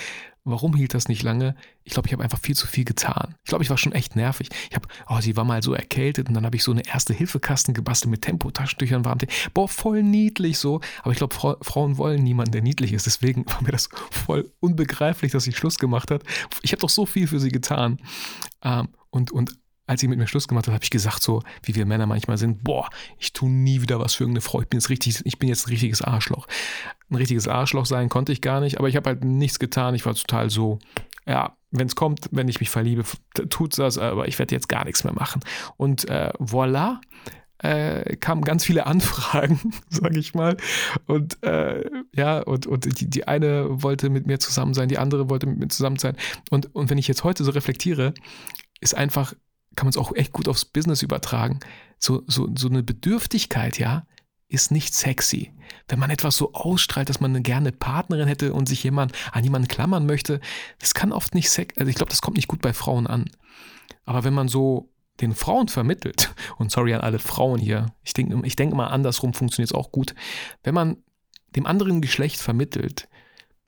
[0.45, 1.55] Warum hielt das nicht lange?
[1.85, 3.35] Ich glaube, ich habe einfach viel zu viel getan.
[3.43, 4.49] Ich glaube, ich war schon echt nervig.
[4.69, 7.13] Ich habe, oh, sie war mal so erkältet und dann habe ich so eine erste
[7.13, 9.19] Hilfekasten gebastelt mit Tempotaschentüchern, warm.
[9.53, 10.81] Boah, voll niedlich so.
[11.01, 13.05] Aber ich glaube, Fra Frauen wollen niemanden, der niedlich ist.
[13.05, 16.23] Deswegen war mir das voll unbegreiflich, dass sie Schluss gemacht hat.
[16.61, 17.99] Ich habe doch so viel für sie getan.
[18.63, 19.55] Ähm, und, und
[19.93, 22.37] als sie mit mir Schluss gemacht hat, habe ich gesagt, so wie wir Männer manchmal
[22.37, 24.61] sind, boah, ich tue nie wieder was für irgendeine Frau.
[24.61, 26.47] Ich bin jetzt richtig, ich bin jetzt ein richtiges Arschloch.
[27.09, 29.95] Ein richtiges Arschloch sein konnte ich gar nicht, aber ich habe halt nichts getan.
[29.95, 30.79] Ich war total so,
[31.25, 33.03] ja, wenn es kommt, wenn ich mich verliebe,
[33.49, 35.41] tut das, aber ich werde jetzt gar nichts mehr machen.
[35.77, 36.99] Und äh, voilà,
[37.59, 40.57] äh, kamen ganz viele Anfragen, sage ich mal.
[41.07, 41.83] Und äh,
[42.15, 45.59] ja, und, und die, die eine wollte mit mir zusammen sein, die andere wollte mit
[45.59, 46.15] mir zusammen sein.
[46.49, 48.13] Und, und wenn ich jetzt heute so reflektiere,
[48.81, 49.33] ist einfach
[49.75, 51.59] kann man es auch echt gut aufs Business übertragen.
[51.99, 54.05] So, so, so eine Bedürftigkeit, ja,
[54.53, 55.51] ist nicht sexy.
[55.87, 59.43] Wenn man etwas so ausstrahlt, dass man eine gerne Partnerin hätte und sich jemand an
[59.43, 60.39] jemanden klammern möchte,
[60.79, 63.29] das kann oft nicht sexy, also ich glaube, das kommt nicht gut bei Frauen an.
[64.05, 68.45] Aber wenn man so den Frauen vermittelt, und sorry an alle Frauen hier, ich denke
[68.45, 70.13] ich denk mal andersrum funktioniert es auch gut,
[70.63, 70.97] wenn man
[71.55, 73.07] dem anderen Geschlecht vermittelt,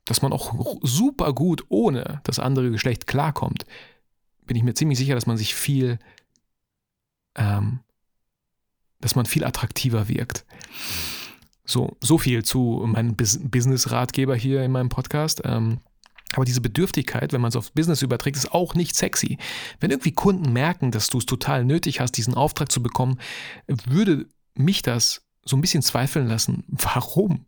[0.04, 3.66] dass man auch super gut ohne das andere Geschlecht klarkommt,
[4.46, 5.98] bin ich mir ziemlich sicher, dass man sich viel,
[7.34, 7.80] ähm,
[9.00, 10.44] dass man viel attraktiver wirkt.
[11.64, 15.42] So, so viel zu meinem Business-Ratgeber hier in meinem Podcast.
[15.44, 15.80] Ähm,
[16.34, 19.38] aber diese Bedürftigkeit, wenn man es auf Business überträgt, ist auch nicht sexy.
[19.80, 23.18] Wenn irgendwie Kunden merken, dass du es total nötig hast, diesen Auftrag zu bekommen,
[23.66, 26.64] würde mich das so ein bisschen zweifeln lassen.
[26.68, 27.46] Warum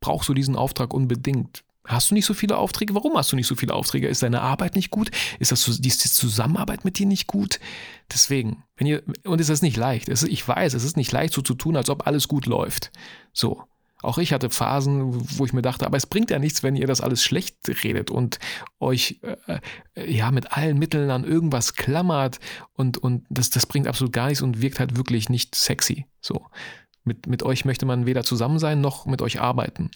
[0.00, 1.64] brauchst du diesen Auftrag unbedingt?
[1.86, 2.94] Hast du nicht so viele Aufträge?
[2.94, 4.06] Warum hast du nicht so viele Aufträge?
[4.06, 5.10] Ist deine Arbeit nicht gut?
[5.38, 7.58] Ist das die Zusammenarbeit mit dir nicht gut?
[8.12, 10.08] Deswegen, wenn ihr, und es ist nicht leicht.
[10.08, 12.92] Ist, ich weiß, es ist nicht leicht so zu tun, als ob alles gut läuft.
[13.32, 13.64] So.
[14.02, 16.86] Auch ich hatte Phasen, wo ich mir dachte, aber es bringt ja nichts, wenn ihr
[16.86, 18.38] das alles schlecht redet und
[18.78, 19.60] euch äh,
[19.94, 22.40] äh, ja mit allen Mitteln an irgendwas klammert
[22.72, 26.06] und, und das, das bringt absolut gar nichts und wirkt halt wirklich nicht sexy.
[26.20, 26.46] So.
[27.04, 29.90] Mit, mit euch möchte man weder zusammen sein noch mit euch arbeiten.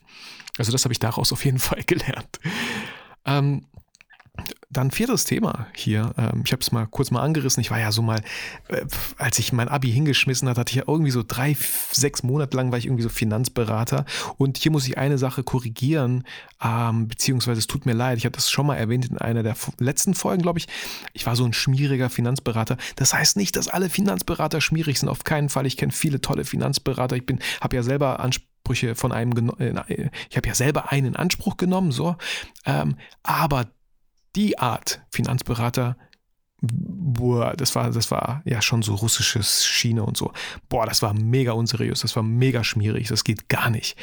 [0.59, 2.40] Also das habe ich daraus auf jeden Fall gelernt.
[3.25, 3.67] Ähm,
[4.76, 6.12] dann viertes Thema hier.
[6.18, 7.60] Ähm, ich habe es mal kurz mal angerissen.
[7.60, 8.20] Ich war ja so mal,
[8.68, 8.84] äh,
[9.16, 11.56] als ich mein Abi hingeschmissen hat, hatte ich ja irgendwie so drei,
[11.92, 14.04] sechs Monate lang war ich irgendwie so Finanzberater.
[14.37, 16.24] Und hier muss ich eine Sache korrigieren,
[16.62, 18.18] ähm, beziehungsweise es tut mir leid.
[18.18, 20.66] Ich hatte das schon mal erwähnt in einer der letzten Folgen, glaube ich.
[21.12, 22.76] Ich war so ein schmieriger Finanzberater.
[22.96, 25.08] Das heißt nicht, dass alle Finanzberater schmierig sind.
[25.08, 25.66] Auf keinen Fall.
[25.66, 27.16] Ich kenne viele tolle Finanzberater.
[27.16, 31.16] Ich bin, habe ja selber Ansprüche von einem, äh, ich habe ja selber einen in
[31.16, 32.16] Anspruch genommen, so.
[32.64, 33.66] Ähm, aber
[34.37, 35.97] die Art Finanzberater,
[36.61, 40.33] boah, das war, das war ja schon so russisches Schiene und so.
[40.68, 43.97] Boah, das war mega unseriös, das war mega schmierig, das geht gar nicht.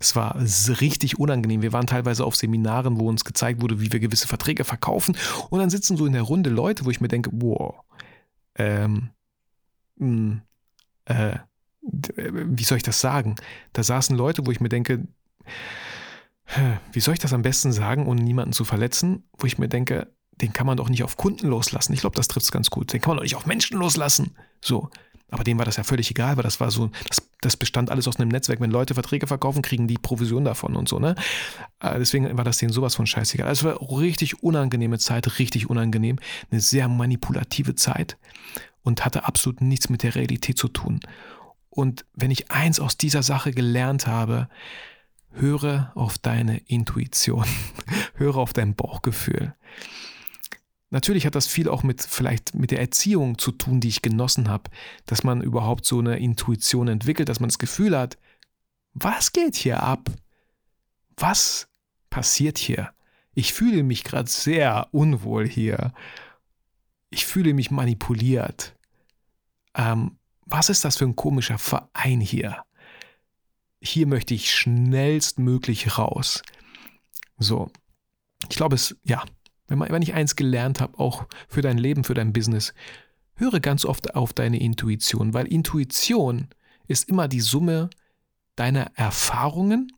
[0.00, 0.36] Es war
[0.80, 1.62] richtig unangenehm.
[1.62, 5.16] Wir waren teilweise auf Seminaren, wo uns gezeigt wurde, wie wir gewisse Verträge verkaufen.
[5.50, 7.84] Und dann sitzen so in der Runde Leute, wo ich mir denke, boah,
[8.56, 9.10] ähm,
[9.96, 10.42] mh, hm,
[11.06, 11.38] äh,
[11.82, 13.36] wie soll ich das sagen?
[13.72, 15.06] Da saßen Leute, wo ich mir denke,
[16.92, 20.12] wie soll ich das am besten sagen, ohne niemanden zu verletzen, wo ich mir denke,
[20.40, 21.92] den kann man doch nicht auf Kunden loslassen.
[21.92, 22.92] Ich glaube, das trifft es ganz gut.
[22.92, 24.34] Den kann man doch nicht auf Menschen loslassen.
[24.60, 24.90] So.
[25.30, 28.08] Aber dem war das ja völlig egal, weil das war so, das, das bestand alles
[28.08, 28.60] aus einem Netzwerk.
[28.60, 31.14] Wenn Leute Verträge verkaufen, kriegen die Provision davon und so, ne?
[31.78, 33.46] Äh, deswegen war das denen sowas von scheißegal.
[33.46, 36.18] Also es war richtig unangenehme Zeit, richtig unangenehm.
[36.50, 38.18] Eine sehr manipulative Zeit
[38.82, 41.00] und hatte absolut nichts mit der Realität zu tun.
[41.68, 44.48] Und wenn ich eins aus dieser Sache gelernt habe,
[45.32, 47.46] höre auf deine Intuition,
[48.14, 49.54] höre auf dein Bauchgefühl.
[50.90, 54.48] Natürlich hat das viel auch mit vielleicht mit der Erziehung zu tun, die ich genossen
[54.48, 54.70] habe,
[55.06, 58.18] dass man überhaupt so eine Intuition entwickelt, dass man das Gefühl hat,
[58.92, 60.10] was geht hier ab?
[61.16, 61.68] Was
[62.10, 62.90] passiert hier?
[63.34, 65.94] Ich fühle mich gerade sehr unwohl hier.
[67.10, 68.74] Ich fühle mich manipuliert.
[69.74, 72.64] Ähm, was ist das für ein komischer Verein hier?
[73.80, 76.42] Hier möchte ich schnellstmöglich raus.
[77.38, 77.70] So,
[78.48, 79.24] ich glaube es, ja,
[79.68, 82.74] wenn, man, wenn ich eins gelernt habe, auch für dein Leben, für dein Business,
[83.36, 86.48] höre ganz oft auf deine Intuition, weil Intuition
[86.88, 87.88] ist immer die Summe
[88.56, 89.92] deiner Erfahrungen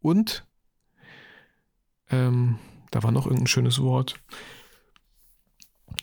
[0.00, 0.46] und,
[2.10, 2.58] ähm,
[2.90, 4.18] da war noch irgendein schönes Wort.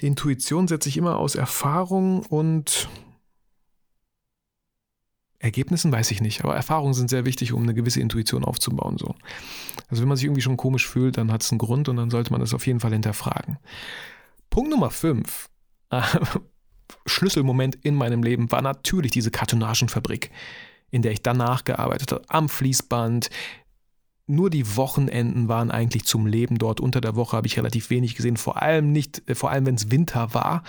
[0.01, 2.89] Intuition setzt sich immer aus Erfahrung und
[5.43, 8.97] Ergebnissen weiß ich nicht, aber Erfahrungen sind sehr wichtig, um eine gewisse Intuition aufzubauen.
[8.97, 9.13] So.
[9.89, 12.09] Also wenn man sich irgendwie schon komisch fühlt, dann hat es einen Grund und dann
[12.09, 13.57] sollte man das auf jeden Fall hinterfragen.
[14.49, 15.49] Punkt Nummer 5.
[17.05, 20.31] Schlüsselmoment in meinem Leben war natürlich diese Kartonagenfabrik,
[20.91, 23.29] in der ich danach gearbeitet habe, am Fließband.
[24.27, 26.79] Nur die Wochenenden waren eigentlich zum Leben dort.
[26.79, 29.75] Unter der Woche habe ich relativ wenig gesehen, vor allem nicht, äh, vor allem wenn
[29.75, 30.63] es Winter war.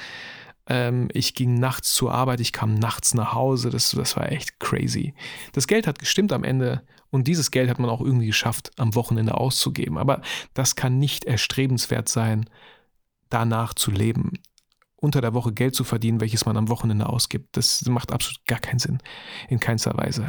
[0.66, 3.70] Ähm, ich ging nachts zur Arbeit, ich kam nachts nach Hause.
[3.70, 5.14] Das, das war echt crazy.
[5.52, 8.94] Das Geld hat gestimmt am Ende und dieses Geld hat man auch irgendwie geschafft, am
[8.94, 9.98] Wochenende auszugeben.
[9.98, 10.20] Aber
[10.52, 12.48] das kann nicht erstrebenswert sein,
[13.28, 14.32] danach zu leben.
[14.96, 17.56] Unter der Woche Geld zu verdienen, welches man am Wochenende ausgibt.
[17.56, 18.98] Das macht absolut gar keinen Sinn.
[19.48, 20.28] In keinster Weise.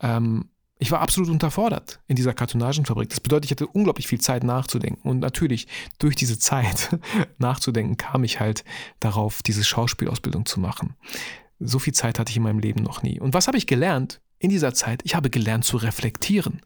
[0.00, 0.50] Ähm,
[0.84, 3.08] ich war absolut unterfordert in dieser Kartonagenfabrik.
[3.08, 5.08] Das bedeutet, ich hatte unglaublich viel Zeit nachzudenken.
[5.08, 5.66] Und natürlich,
[5.98, 6.98] durch diese Zeit
[7.38, 8.64] nachzudenken, kam ich halt
[9.00, 10.94] darauf, diese Schauspielausbildung zu machen.
[11.58, 13.18] So viel Zeit hatte ich in meinem Leben noch nie.
[13.18, 15.00] Und was habe ich gelernt in dieser Zeit?
[15.04, 16.60] Ich habe gelernt zu reflektieren.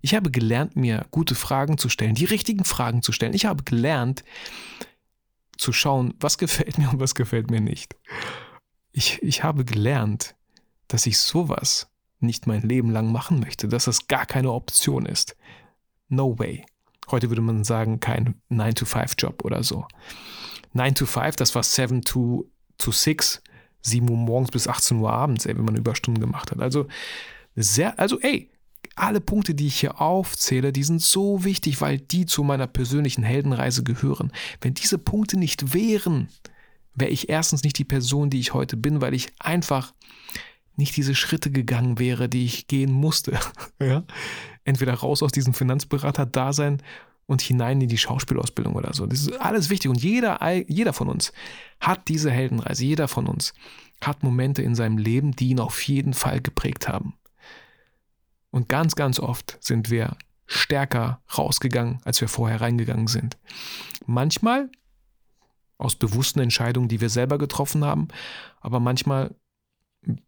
[0.00, 3.34] Ich habe gelernt, mir gute Fragen zu stellen, die richtigen Fragen zu stellen.
[3.34, 4.22] Ich habe gelernt
[5.58, 7.96] zu schauen, was gefällt mir und was gefällt mir nicht.
[8.92, 10.36] Ich, ich habe gelernt,
[10.86, 11.88] dass ich sowas
[12.20, 15.36] nicht mein Leben lang machen möchte, dass das gar keine Option ist.
[16.08, 16.64] No way.
[17.10, 19.86] Heute würde man sagen, kein 9-to-5-Job oder so.
[20.72, 22.48] 9 to 5, das war 7 to,
[22.78, 23.42] to 6,
[23.82, 26.60] 7 Uhr morgens bis 18 Uhr abends, ey, wenn man Überstunden gemacht hat.
[26.60, 26.86] Also
[27.54, 28.50] sehr, also ey,
[28.94, 33.22] alle Punkte, die ich hier aufzähle, die sind so wichtig, weil die zu meiner persönlichen
[33.22, 34.32] Heldenreise gehören.
[34.60, 36.28] Wenn diese Punkte nicht wären,
[36.94, 39.92] wäre ich erstens nicht die Person, die ich heute bin, weil ich einfach
[40.76, 43.38] nicht diese Schritte gegangen wäre, die ich gehen musste.
[43.80, 44.04] ja?
[44.64, 46.82] Entweder raus aus diesem Finanzberater-Dasein
[47.26, 49.06] und hinein in die Schauspielausbildung oder so.
[49.06, 49.90] Das ist alles wichtig.
[49.90, 51.32] Und jeder, jeder von uns
[51.80, 52.84] hat diese Heldenreise.
[52.84, 53.52] Jeder von uns
[54.00, 57.14] hat Momente in seinem Leben, die ihn auf jeden Fall geprägt haben.
[58.50, 63.36] Und ganz, ganz oft sind wir stärker rausgegangen, als wir vorher reingegangen sind.
[64.06, 64.70] Manchmal
[65.78, 68.08] aus bewussten Entscheidungen, die wir selber getroffen haben,
[68.60, 69.34] aber manchmal,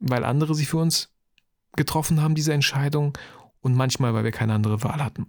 [0.01, 1.11] weil andere sie für uns
[1.77, 3.17] getroffen haben, diese Entscheidung,
[3.61, 5.27] und manchmal, weil wir keine andere Wahl hatten.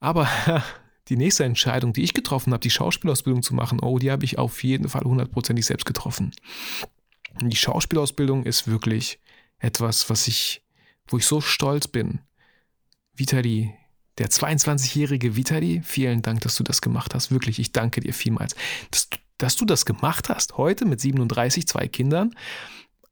[0.00, 0.28] Aber
[1.08, 4.38] die nächste Entscheidung, die ich getroffen habe, die Schauspielausbildung zu machen, oh, die habe ich
[4.38, 6.32] auf jeden Fall hundertprozentig selbst getroffen.
[7.40, 9.20] Die Schauspielausbildung ist wirklich
[9.58, 10.64] etwas, was ich,
[11.08, 12.20] wo ich so stolz bin.
[13.14, 13.74] Vitali,
[14.18, 17.30] der 22-jährige Vitali, vielen Dank, dass du das gemacht hast.
[17.30, 18.54] Wirklich, ich danke dir vielmals.
[18.90, 22.34] Dass, dass du das gemacht hast, heute mit 37, zwei Kindern,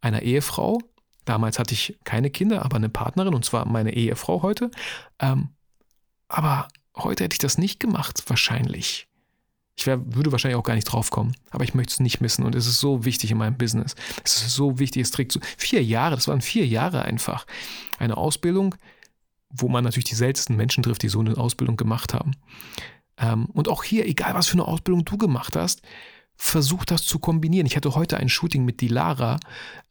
[0.00, 0.78] einer Ehefrau.
[1.24, 4.70] Damals hatte ich keine Kinder, aber eine Partnerin, und zwar meine Ehefrau heute.
[5.18, 5.50] Ähm,
[6.28, 9.08] aber heute hätte ich das nicht gemacht, wahrscheinlich.
[9.74, 12.44] Ich wär, würde wahrscheinlich auch gar nicht drauf kommen, aber ich möchte es nicht missen
[12.44, 13.94] und es ist so wichtig in meinem Business.
[14.22, 17.46] Es ist so wichtig, es trägt so vier Jahre, das waren vier Jahre einfach.
[17.98, 18.74] Eine Ausbildung,
[19.48, 22.32] wo man natürlich die seltensten Menschen trifft, die so eine Ausbildung gemacht haben.
[23.18, 25.82] Ähm, und auch hier, egal was für eine Ausbildung du gemacht hast,
[26.36, 27.66] versucht das zu kombinieren.
[27.66, 29.38] Ich hatte heute ein Shooting mit Dilara.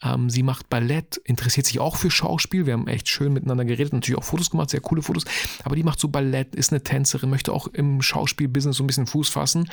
[0.04, 2.66] Ähm, sie macht Ballett, interessiert sich auch für Schauspiel.
[2.66, 5.24] Wir haben echt schön miteinander geredet, natürlich auch Fotos gemacht, sehr coole Fotos.
[5.64, 9.08] Aber die macht so Ballett, ist eine Tänzerin, möchte auch im Schauspielbusiness so ein bisschen
[9.08, 9.70] Fuß fassen.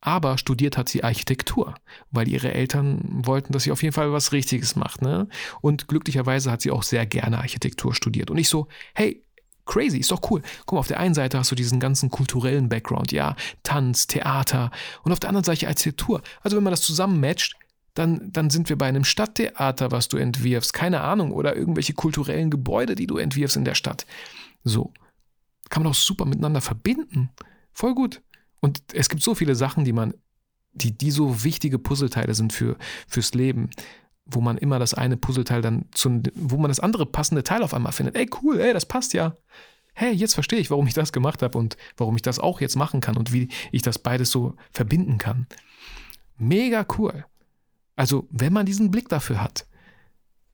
[0.00, 1.76] Aber studiert hat sie Architektur,
[2.10, 5.02] weil ihre Eltern wollten, dass sie auf jeden Fall was Richtiges macht.
[5.02, 5.28] Ne?
[5.60, 8.32] Und glücklicherweise hat sie auch sehr gerne Architektur studiert.
[8.32, 9.22] Und ich so, hey,
[9.70, 10.42] crazy, ist doch cool.
[10.66, 14.70] Guck mal, auf der einen Seite hast du diesen ganzen kulturellen Background, ja, Tanz, Theater
[15.04, 16.22] und auf der anderen Seite Architektur.
[16.42, 17.54] Also wenn man das zusammen matcht,
[17.94, 22.50] dann, dann sind wir bei einem Stadttheater, was du entwirfst, keine Ahnung, oder irgendwelche kulturellen
[22.50, 24.06] Gebäude, die du entwirfst in der Stadt.
[24.64, 24.92] So.
[25.70, 27.30] Kann man auch super miteinander verbinden.
[27.72, 28.22] Voll gut.
[28.60, 30.14] Und es gibt so viele Sachen, die man,
[30.72, 33.70] die, die so wichtige Puzzleteile sind für, fürs Leben
[34.24, 37.74] wo man immer das eine Puzzleteil dann zu, wo man das andere passende Teil auf
[37.74, 38.16] einmal findet.
[38.16, 39.36] Ey, cool, ey, das passt ja.
[39.92, 42.76] Hey, jetzt verstehe ich, warum ich das gemacht habe und warum ich das auch jetzt
[42.76, 45.46] machen kann und wie ich das beides so verbinden kann.
[46.38, 47.24] Mega cool.
[47.96, 49.66] Also, wenn man diesen Blick dafür hat,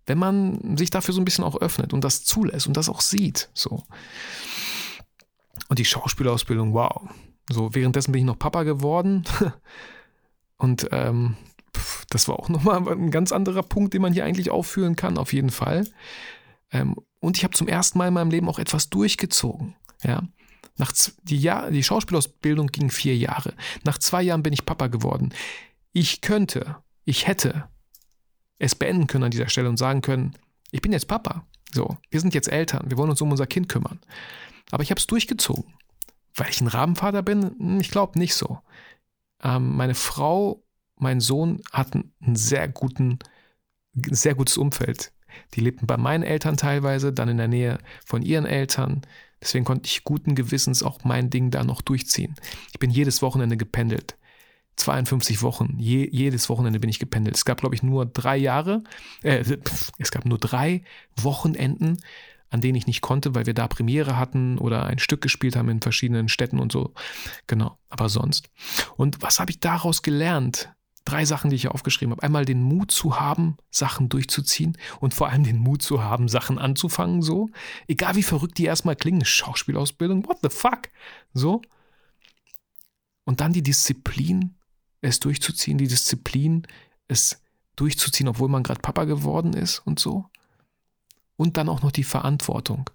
[0.06, 3.00] wenn man sich dafür so ein bisschen auch öffnet und das zulässt und das auch
[3.00, 3.84] sieht, so.
[5.68, 7.08] Und die Schauspielausbildung, wow.
[7.50, 9.24] So, währenddessen bin ich noch Papa geworden.
[10.56, 11.36] und ähm,
[12.16, 15.32] das war auch nochmal ein ganz anderer Punkt, den man hier eigentlich aufführen kann, auf
[15.32, 15.86] jeden Fall.
[16.72, 19.74] Ähm, und ich habe zum ersten Mal in meinem Leben auch etwas durchgezogen.
[20.02, 20.22] Ja.
[20.78, 23.54] Nach die, Jahr, die Schauspielausbildung ging vier Jahre.
[23.84, 25.32] Nach zwei Jahren bin ich Papa geworden.
[25.92, 27.68] Ich könnte, ich hätte
[28.58, 30.34] es beenden können an dieser Stelle und sagen können,
[30.70, 31.46] ich bin jetzt Papa.
[31.72, 34.00] So, wir sind jetzt Eltern, wir wollen uns um unser Kind kümmern.
[34.70, 35.74] Aber ich habe es durchgezogen.
[36.34, 37.54] Weil ich ein Rabenvater bin?
[37.58, 38.60] Hm, ich glaube nicht so.
[39.42, 40.65] Ähm, meine Frau
[40.98, 43.18] mein Sohn hat einen sehr guten,
[43.94, 45.12] sehr gutes Umfeld.
[45.54, 49.02] Die lebten bei meinen Eltern teilweise, dann in der Nähe von ihren Eltern.
[49.40, 52.34] Deswegen konnte ich guten Gewissens auch mein Ding da noch durchziehen.
[52.72, 54.16] Ich bin jedes Wochenende gependelt.
[54.76, 57.36] 52 Wochen, Je, jedes Wochenende bin ich gependelt.
[57.36, 58.82] Es gab, glaube ich, nur drei Jahre,
[59.22, 59.42] äh,
[59.98, 60.82] es gab nur drei
[61.16, 61.98] Wochenenden,
[62.50, 65.68] an denen ich nicht konnte, weil wir da Premiere hatten oder ein Stück gespielt haben
[65.68, 66.92] in verschiedenen Städten und so.
[67.46, 68.50] Genau, aber sonst.
[68.96, 70.70] Und was habe ich daraus gelernt?
[71.06, 72.22] Drei Sachen, die ich hier aufgeschrieben habe.
[72.22, 76.58] Einmal den Mut zu haben, Sachen durchzuziehen und vor allem den Mut zu haben, Sachen
[76.58, 77.48] anzufangen, so.
[77.88, 80.90] Egal wie verrückt die erstmal klingen, Schauspielausbildung, what the fuck?
[81.32, 81.62] So.
[83.24, 84.54] Und dann die Disziplin,
[85.00, 86.66] es durchzuziehen, die Disziplin,
[87.08, 87.40] es
[87.76, 90.26] durchzuziehen, obwohl man gerade Papa geworden ist und so.
[91.36, 92.90] Und dann auch noch die Verantwortung.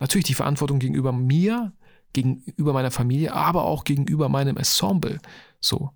[0.00, 1.72] Natürlich die Verantwortung gegenüber mir,
[2.12, 5.20] gegenüber meiner Familie, aber auch gegenüber meinem Ensemble.
[5.60, 5.92] So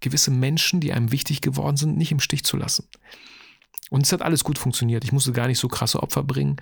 [0.00, 2.86] gewisse Menschen, die einem wichtig geworden sind, nicht im Stich zu lassen.
[3.90, 5.04] Und es hat alles gut funktioniert.
[5.04, 6.56] Ich musste gar nicht so krasse Opfer bringen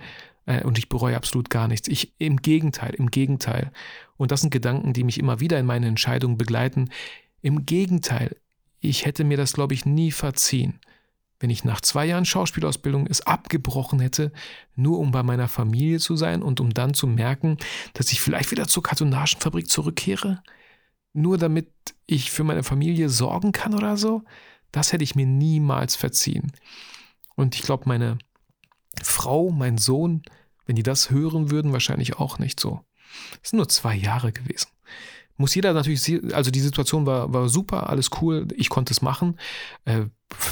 [0.45, 1.87] äh, und ich bereue absolut gar nichts.
[1.87, 3.71] Ich im Gegenteil, im Gegenteil.
[4.17, 6.89] Und das sind Gedanken, die mich immer wieder in meinen Entscheidungen begleiten.
[7.41, 8.35] Im Gegenteil,
[8.79, 10.79] ich hätte mir das, glaube ich, nie verziehen,
[11.39, 14.31] wenn ich nach zwei Jahren Schauspielausbildung es abgebrochen hätte,
[14.75, 17.57] nur um bei meiner Familie zu sein und um dann zu merken,
[17.93, 20.41] dass ich vielleicht wieder zur Kartonagenfabrik zurückkehre
[21.13, 21.71] nur damit
[22.05, 24.23] ich für meine Familie sorgen kann oder so,
[24.71, 26.51] das hätte ich mir niemals verziehen.
[27.35, 28.17] Und ich glaube, meine
[29.01, 30.23] Frau, mein Sohn,
[30.65, 32.81] wenn die das hören würden, wahrscheinlich auch nicht so.
[33.41, 34.67] Es sind nur zwei Jahre gewesen.
[35.37, 39.39] Muss jeder natürlich, also die Situation war, war super, alles cool, ich konnte es machen.
[39.85, 40.07] Äh,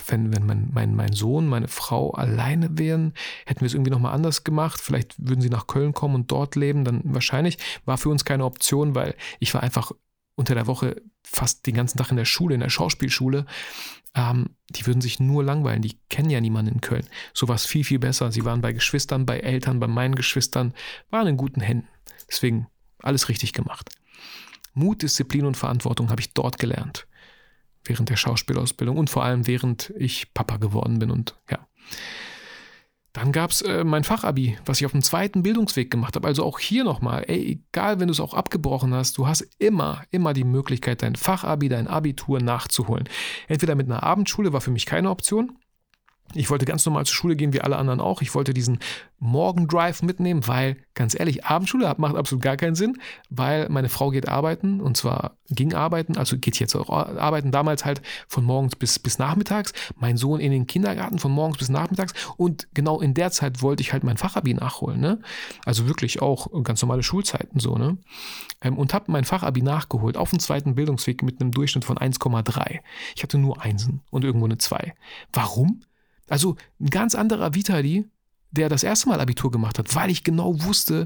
[0.07, 3.13] wenn wenn mein, mein, mein Sohn, meine Frau alleine wären,
[3.45, 4.79] hätten wir es irgendwie nochmal anders gemacht.
[4.81, 7.57] Vielleicht würden sie nach Köln kommen und dort leben, dann wahrscheinlich.
[7.85, 9.91] War für uns keine Option, weil ich war einfach
[10.38, 13.45] unter der Woche fast den ganzen Tag in der Schule, in der Schauspielschule,
[14.13, 15.82] ähm, die würden sich nur langweilen.
[15.82, 17.08] Die kennen ja niemanden in Köln.
[17.34, 18.32] So war es viel, viel besser.
[18.32, 20.73] Sie waren bei Geschwistern, bei Eltern, bei meinen Geschwistern,
[21.10, 21.88] waren in guten Händen.
[22.30, 22.67] Deswegen
[23.00, 23.89] alles richtig gemacht.
[24.73, 27.08] Mut, Disziplin und Verantwortung habe ich dort gelernt.
[27.84, 31.67] Während der Schauspielausbildung und vor allem während ich Papa geworden bin und ja.
[33.17, 36.27] Dann gab es äh, mein Fachabi, was ich auf dem zweiten Bildungsweg gemacht habe.
[36.27, 40.03] Also auch hier nochmal, ey, egal wenn du es auch abgebrochen hast, du hast immer,
[40.12, 43.10] immer die Möglichkeit, dein Fachabi, dein Abitur nachzuholen.
[43.47, 45.58] Entweder mit einer Abendschule war für mich keine Option.
[46.33, 48.21] Ich wollte ganz normal zur Schule gehen, wie alle anderen auch.
[48.21, 48.79] Ich wollte diesen
[49.19, 54.27] Morgendrive mitnehmen, weil, ganz ehrlich, Abendschule macht absolut gar keinen Sinn, weil meine Frau geht
[54.27, 58.99] arbeiten und zwar ging arbeiten, also geht jetzt auch arbeiten, damals halt von morgens bis,
[58.99, 59.73] bis nachmittags.
[59.95, 63.81] Mein Sohn in den Kindergarten von morgens bis nachmittags und genau in der Zeit wollte
[63.81, 64.99] ich halt mein Fachabi nachholen.
[64.99, 65.19] Ne?
[65.65, 67.75] Also wirklich auch ganz normale Schulzeiten so.
[67.75, 67.97] Ne?
[68.61, 72.79] Ähm, und habe mein Fachabi nachgeholt auf dem zweiten Bildungsweg mit einem Durchschnitt von 1,3.
[73.15, 74.93] Ich hatte nur Einsen und irgendwo eine 2.
[75.33, 75.81] Warum?
[76.29, 78.05] Also ein ganz anderer Vitali,
[78.51, 81.05] der das erste Mal Abitur gemacht hat, weil ich genau wusste,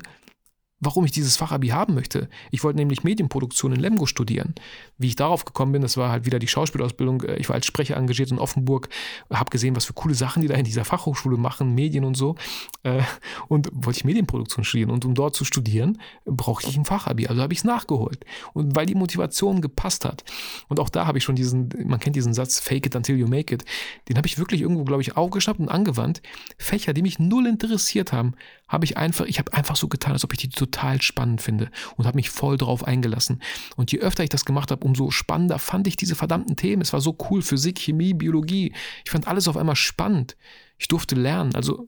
[0.81, 2.27] warum ich dieses Fachabi haben möchte.
[2.49, 4.55] Ich wollte nämlich Medienproduktion in Lemgo studieren.
[4.97, 7.23] Wie ich darauf gekommen bin, das war halt wieder die Schauspielausbildung.
[7.37, 8.89] Ich war als Sprecher engagiert in Offenburg,
[9.31, 12.35] habe gesehen, was für coole Sachen die da in dieser Fachhochschule machen, Medien und so.
[12.83, 13.03] Äh,
[13.47, 14.89] und wollte ich Medienproduktion studieren.
[14.89, 17.27] Und um dort zu studieren, brauchte ich ein Fachabi.
[17.27, 18.25] Also habe ich es nachgeholt.
[18.53, 20.23] Und weil die Motivation gepasst hat.
[20.67, 23.27] Und auch da habe ich schon diesen, man kennt diesen Satz, fake it until you
[23.27, 23.65] make it.
[24.09, 26.23] Den habe ich wirklich irgendwo, glaube ich, aufgeschnappt und angewandt.
[26.57, 28.33] Fächer, die mich null interessiert haben,
[28.71, 31.69] habe ich einfach, ich habe einfach so getan, als ob ich die total spannend finde
[31.97, 33.41] und habe mich voll drauf eingelassen.
[33.75, 36.81] Und je öfter ich das gemacht habe, umso spannender fand ich diese verdammten Themen.
[36.81, 38.73] Es war so cool, Physik, Chemie, Biologie.
[39.05, 40.37] Ich fand alles auf einmal spannend.
[40.77, 41.53] Ich durfte lernen.
[41.55, 41.87] Also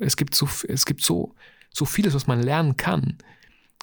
[0.00, 1.34] es gibt so, es gibt so,
[1.72, 3.18] so vieles, was man lernen kann.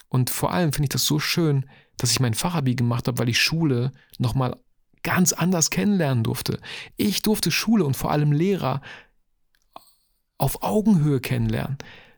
[0.10, 1.66] Und vor allem finde ich das so schön,
[1.98, 4.58] dass ich mein Fachabi gemacht habe, weil ich Schule nochmal
[5.04, 6.60] ganz anders kennenlernen durfte.
[6.98, 8.82] Ich durfte Schule und vor allem Lehrer
[10.38, 11.78] auf Augenhöhe kennenlernen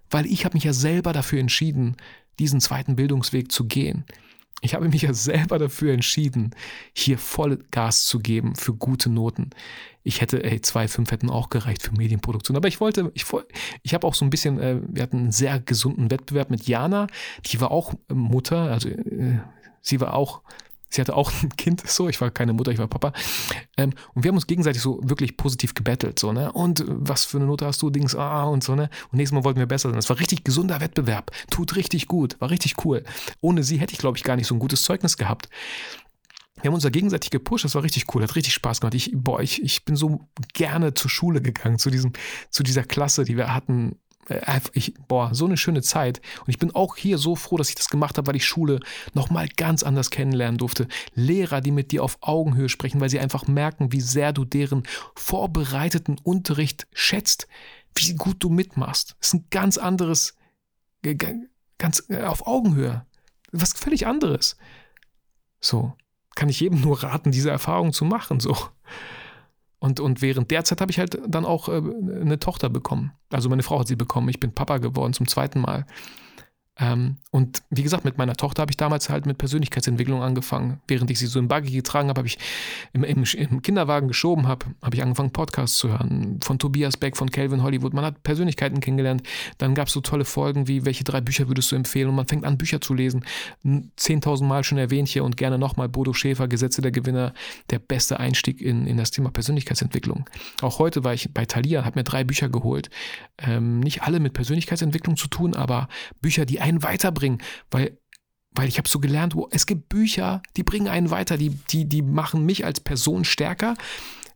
[0.09, 1.97] weil ich habe mich ja selber dafür entschieden,
[2.39, 4.05] diesen zweiten Bildungsweg zu gehen.
[4.61, 6.51] Ich habe mich ja selber dafür entschieden,
[6.93, 9.51] hier voll Gas zu geben für gute Noten.
[10.03, 12.57] Ich hätte, ey, zwei, fünf hätten auch gereicht für Medienproduktion.
[12.57, 13.25] Aber ich wollte, ich,
[13.83, 17.07] ich habe auch so ein bisschen, äh, wir hatten einen sehr gesunden Wettbewerb mit Jana.
[17.45, 19.39] Die war auch Mutter, also äh,
[19.81, 20.41] sie war auch
[20.97, 23.13] Sie hatte auch ein Kind, so, ich war keine Mutter, ich war Papa.
[23.77, 26.51] Ähm, und wir haben uns gegenseitig so wirklich positiv gebettelt, so, ne?
[26.51, 28.89] Und was für eine Note hast du, Dings, ah, und so, ne?
[29.12, 29.95] Und nächstes Mal wollten wir besser sein.
[29.95, 31.31] Das war richtig gesunder Wettbewerb.
[31.51, 33.03] Tut richtig gut, war richtig cool.
[33.41, 35.49] Ohne sie hätte ich, glaube ich, gar nicht so ein gutes Zeugnis gehabt.
[36.60, 38.95] Wir haben uns da gegenseitig gepusht, das war richtig cool, hat richtig Spaß gemacht.
[38.95, 42.13] Ich, boah, ich, ich bin so gerne zur Schule gegangen, zu diesem,
[42.49, 44.06] zu dieser Klasse, die wir hatten äh,
[44.73, 46.21] ich, boah, so eine schöne Zeit.
[46.41, 48.79] Und ich bin auch hier so froh, dass ich das gemacht habe, weil ich Schule
[49.13, 50.87] nochmal ganz anders kennenlernen durfte.
[51.13, 54.83] Lehrer, die mit dir auf Augenhöhe sprechen, weil sie einfach merken, wie sehr du deren
[55.15, 57.47] vorbereiteten Unterricht schätzt,
[57.95, 59.15] wie gut du mitmachst.
[59.19, 60.35] Das ist ein ganz anderes,
[61.77, 63.05] ganz äh, auf Augenhöhe.
[63.51, 64.57] Was völlig anderes.
[65.61, 65.93] So,
[66.35, 68.39] kann ich jedem nur raten, diese Erfahrung zu machen.
[68.39, 68.55] So.
[69.79, 73.11] Und, und während der Zeit habe ich halt dann auch äh, eine Tochter bekommen.
[73.31, 74.29] Also meine Frau hat sie bekommen.
[74.29, 75.85] Ich bin Papa geworden zum zweiten Mal.
[76.79, 80.79] Ähm, und wie gesagt, mit meiner Tochter habe ich damals halt mit Persönlichkeitsentwicklung angefangen.
[80.87, 82.37] Während ich sie so im Buggy getragen habe, habe ich
[82.93, 86.39] im, im, im, Kinderwagen geschoben habe, habe ich angefangen, Podcasts zu hören.
[86.43, 87.93] Von Tobias Beck, von Calvin Hollywood.
[87.93, 89.23] Man hat Persönlichkeiten kennengelernt.
[89.57, 92.09] Dann gab es so tolle Folgen wie, welche drei Bücher würdest du empfehlen?
[92.09, 93.25] Und man fängt an, Bücher zu lesen.
[93.65, 97.33] 10.000 Mal schon erwähnt hier und gerne nochmal Bodo Schäfer, Gesetze der Gewinner,
[97.71, 100.29] der beste Einstieg in, in das Thema Persönlichkeitsentwicklung.
[100.61, 102.89] Auch heute war ich bei Thalia, habe mir drei Bücher geholt.
[103.39, 105.87] Ähm, nicht alle mit Persönlichkeitsentwicklung zu tun, aber
[106.21, 107.97] Bücher, die einen weiterbringen, weil
[108.51, 111.86] weil ich habe so gelernt, wo es gibt Bücher, die bringen einen weiter, die, die,
[111.86, 113.75] die machen mich als Person stärker.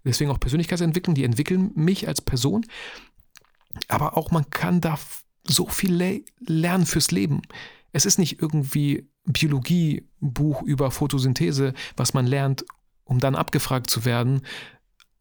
[0.05, 2.65] Deswegen auch Persönlichkeitsentwicklung, die entwickeln mich als Person.
[3.87, 4.99] Aber auch man kann da
[5.47, 7.41] so viel le lernen fürs Leben.
[7.93, 12.63] Es ist nicht irgendwie Biologiebuch über Photosynthese, was man lernt,
[13.03, 14.41] um dann abgefragt zu werden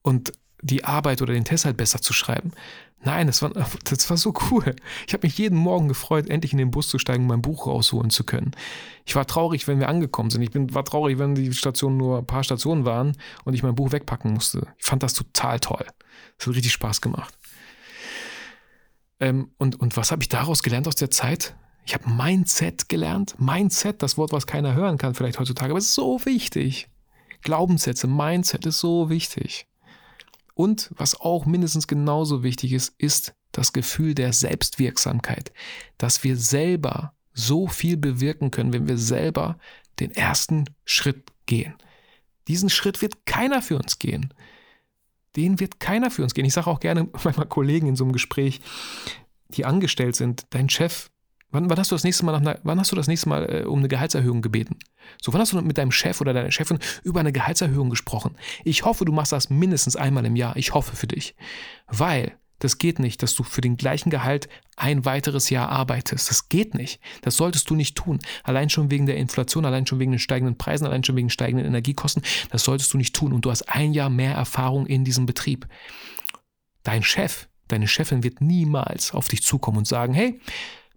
[0.02, 2.52] und die Arbeit oder den Test halt besser zu schreiben.
[3.02, 3.50] Nein, das war,
[3.84, 4.76] das war so cool.
[5.06, 8.10] Ich habe mich jeden Morgen gefreut, endlich in den Bus zu steigen, mein Buch rausholen
[8.10, 8.52] zu können.
[9.06, 10.42] Ich war traurig, wenn wir angekommen sind.
[10.42, 13.74] Ich bin, war traurig, wenn die Stationen nur ein paar Stationen waren und ich mein
[13.74, 14.66] Buch wegpacken musste.
[14.78, 15.84] Ich fand das total toll.
[16.38, 17.34] Es hat richtig Spaß gemacht.
[19.18, 21.54] Ähm, und, und was habe ich daraus gelernt aus der Zeit?
[21.86, 23.34] Ich habe Mindset gelernt.
[23.38, 26.88] Mindset, das Wort, was keiner hören kann, vielleicht heutzutage, aber es ist so wichtig.
[27.42, 29.66] Glaubenssätze, Mindset ist so wichtig.
[30.60, 35.54] Und was auch mindestens genauso wichtig ist, ist das Gefühl der Selbstwirksamkeit,
[35.96, 39.58] dass wir selber so viel bewirken können, wenn wir selber
[40.00, 41.72] den ersten Schritt gehen.
[42.46, 44.34] Diesen Schritt wird keiner für uns gehen.
[45.34, 46.44] Den wird keiner für uns gehen.
[46.44, 48.60] Ich sage auch gerne manchmal Kollegen in so einem Gespräch,
[49.48, 51.10] die angestellt sind, dein Chef,
[51.50, 53.64] wann, wann hast du das nächste Mal, einer, wann hast du das nächste Mal äh,
[53.64, 54.76] um eine Gehaltserhöhung gebeten?
[55.22, 58.36] So, wann hast du mit deinem Chef oder deiner Chefin über eine Gehaltserhöhung gesprochen?
[58.64, 60.56] Ich hoffe, du machst das mindestens einmal im Jahr.
[60.56, 61.34] Ich hoffe für dich.
[61.88, 66.28] Weil das geht nicht, dass du für den gleichen Gehalt ein weiteres Jahr arbeitest.
[66.28, 67.00] Das geht nicht.
[67.22, 68.20] Das solltest du nicht tun.
[68.44, 71.66] Allein schon wegen der Inflation, allein schon wegen den steigenden Preisen, allein schon wegen steigenden
[71.66, 72.22] Energiekosten.
[72.50, 73.32] Das solltest du nicht tun.
[73.32, 75.66] Und du hast ein Jahr mehr Erfahrung in diesem Betrieb.
[76.82, 80.38] Dein Chef, deine Chefin wird niemals auf dich zukommen und sagen, hey,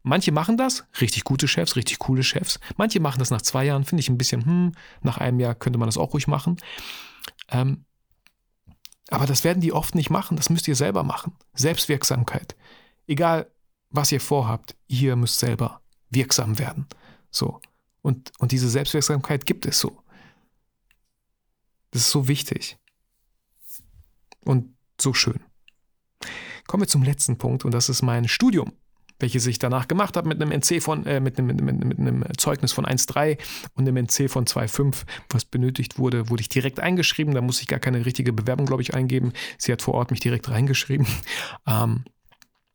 [0.03, 2.59] Manche machen das, richtig gute Chefs, richtig coole Chefs.
[2.75, 5.79] Manche machen das nach zwei Jahren, finde ich ein bisschen, hm, nach einem Jahr könnte
[5.79, 6.57] man das auch ruhig machen.
[7.47, 7.85] Ähm,
[9.09, 11.37] aber das werden die oft nicht machen, das müsst ihr selber machen.
[11.53, 12.57] Selbstwirksamkeit.
[13.07, 13.49] Egal,
[13.91, 16.85] was ihr vorhabt, ihr müsst selber wirksam werden.
[17.31, 17.61] So.
[18.01, 20.03] Und, und diese Selbstwirksamkeit gibt es so.
[21.91, 22.77] Das ist so wichtig.
[24.43, 25.39] Und so schön.
[26.67, 28.73] Kommen wir zum letzten Punkt und das ist mein Studium
[29.23, 32.25] welches ich danach gemacht habe mit einem NC von, äh, mit, einem, mit, mit, einem
[32.37, 33.39] Zeugnis von 1,3
[33.73, 37.33] und einem NC von 2,5, was benötigt wurde, wurde ich direkt eingeschrieben.
[37.33, 39.31] Da musste ich gar keine richtige Bewerbung, glaube ich, eingeben.
[39.57, 41.07] Sie hat vor Ort mich direkt reingeschrieben.
[41.65, 42.03] Ähm,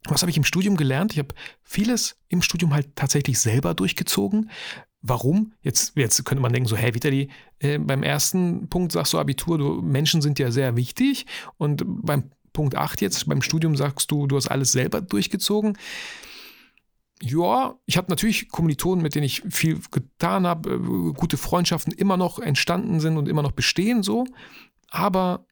[0.09, 1.13] was habe ich im Studium gelernt?
[1.13, 4.51] Ich habe vieles im Studium halt tatsächlich selber durchgezogen.
[5.03, 5.53] Warum?
[5.61, 7.29] Jetzt, jetzt könnte man denken, so, hey, Vitali,
[7.59, 11.27] äh, beim ersten Punkt sagst du Abitur, du, Menschen sind ja sehr wichtig.
[11.59, 15.77] Und beim Punkt 8 jetzt, beim Studium sagst du, du hast alles selber durchgezogen
[17.23, 22.16] ja, ich habe natürlich Kommilitonen, mit denen ich viel getan habe, äh, gute Freundschaften immer
[22.16, 24.27] noch entstanden sind und immer noch bestehen, so.
[24.91, 25.47] Aber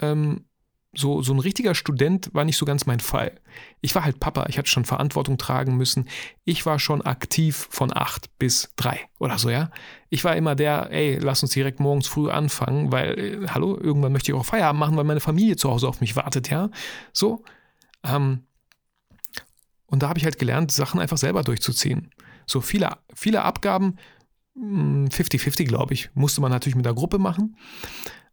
[0.00, 0.44] ähm,
[0.92, 3.40] so, so ein richtiger Student war nicht so ganz mein Fall.
[3.80, 6.08] Ich war halt Papa, ich hatte schon Verantwortung tragen müssen.
[6.44, 9.70] Ich war schon aktiv von acht bis drei oder so, ja.
[10.08, 14.12] Ich war immer der, ey, lass uns direkt morgens früh anfangen, weil, äh, hallo, irgendwann
[14.12, 16.70] möchte ich auch Feierabend machen, weil meine Familie zu Hause auf mich wartet, ja.
[17.12, 17.44] So.
[18.02, 18.44] Ähm,
[19.90, 22.10] und da habe ich halt gelernt, Sachen einfach selber durchzuziehen.
[22.46, 23.96] So viele, viele Abgaben,
[24.56, 27.56] 50-50 hm, glaube ich, musste man natürlich mit der Gruppe machen.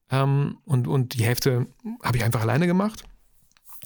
[0.09, 1.67] Ähm, und, und die Hälfte
[2.03, 3.03] habe ich einfach alleine gemacht.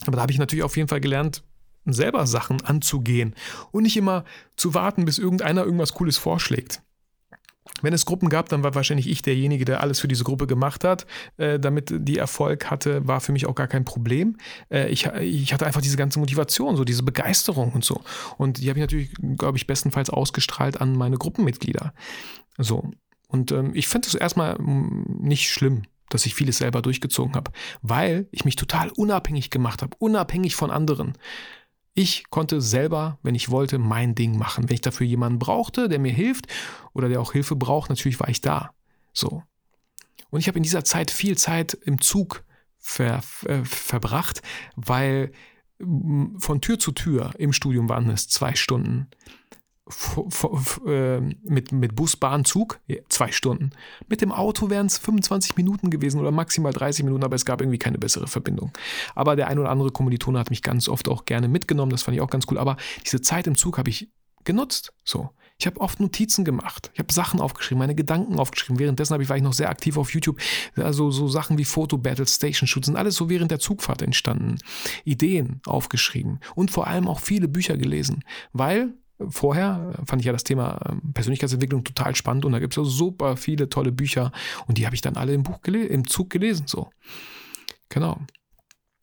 [0.06, 1.44] Aber da habe ich natürlich auf jeden Fall gelernt,
[1.84, 3.34] selber Sachen anzugehen
[3.72, 4.24] und nicht immer
[4.56, 6.82] zu warten, bis irgendeiner irgendwas Cooles vorschlägt.
[7.80, 10.84] Wenn es Gruppen gab, dann war wahrscheinlich ich derjenige, der alles für diese Gruppe gemacht
[10.84, 11.06] hat.
[11.36, 14.36] Äh, damit die Erfolg hatte, war für mich auch gar kein Problem.
[14.70, 18.00] Äh, ich, ich hatte einfach diese ganze Motivation, so diese Begeisterung und so.
[18.36, 21.94] Und die habe ich natürlich, glaube ich, bestenfalls ausgestrahlt an meine Gruppenmitglieder.
[22.58, 22.90] So.
[23.28, 27.52] Und ähm, ich finde es erstmal mm, nicht schlimm, dass ich vieles selber durchgezogen habe,
[27.80, 31.14] weil ich mich total unabhängig gemacht habe, unabhängig von anderen.
[31.94, 34.68] Ich konnte selber, wenn ich wollte, mein Ding machen.
[34.68, 36.46] Wenn ich dafür jemanden brauchte, der mir hilft
[36.94, 38.72] oder der auch Hilfe braucht, natürlich war ich da.
[39.12, 39.42] So.
[40.30, 42.44] Und ich habe in dieser Zeit viel Zeit im Zug
[42.78, 44.40] ver, äh, verbracht,
[44.74, 45.32] weil
[46.38, 49.08] von Tür zu Tür im Studium waren es zwei Stunden.
[50.86, 53.70] Ähm, mit, mit Bus, Bahn, Zug, zwei Stunden.
[54.08, 57.60] Mit dem Auto wären es 25 Minuten gewesen oder maximal 30 Minuten, aber es gab
[57.60, 58.72] irgendwie keine bessere Verbindung.
[59.14, 62.16] Aber der ein oder andere Kommilitone hat mich ganz oft auch gerne mitgenommen, das fand
[62.16, 62.58] ich auch ganz cool.
[62.58, 64.08] Aber diese Zeit im Zug habe ich
[64.44, 64.92] genutzt.
[65.04, 65.30] So.
[65.58, 66.90] Ich habe oft Notizen gemacht.
[66.92, 68.80] Ich habe Sachen aufgeschrieben, meine Gedanken aufgeschrieben.
[68.80, 70.40] Währenddessen ich, war ich noch sehr aktiv auf YouTube.
[70.74, 74.58] Also so Sachen wie Fotobattles, Station Shoots sind alles so während der Zugfahrt entstanden.
[75.04, 78.24] Ideen aufgeschrieben und vor allem auch viele Bücher gelesen.
[78.52, 78.94] Weil
[79.28, 82.84] vorher fand ich ja das Thema ähm, Persönlichkeitsentwicklung total spannend und da gibt es ja
[82.84, 84.32] super viele tolle Bücher
[84.66, 86.66] und die habe ich dann alle im Buch im Zug gelesen.
[86.66, 86.90] So.
[87.88, 88.18] Genau.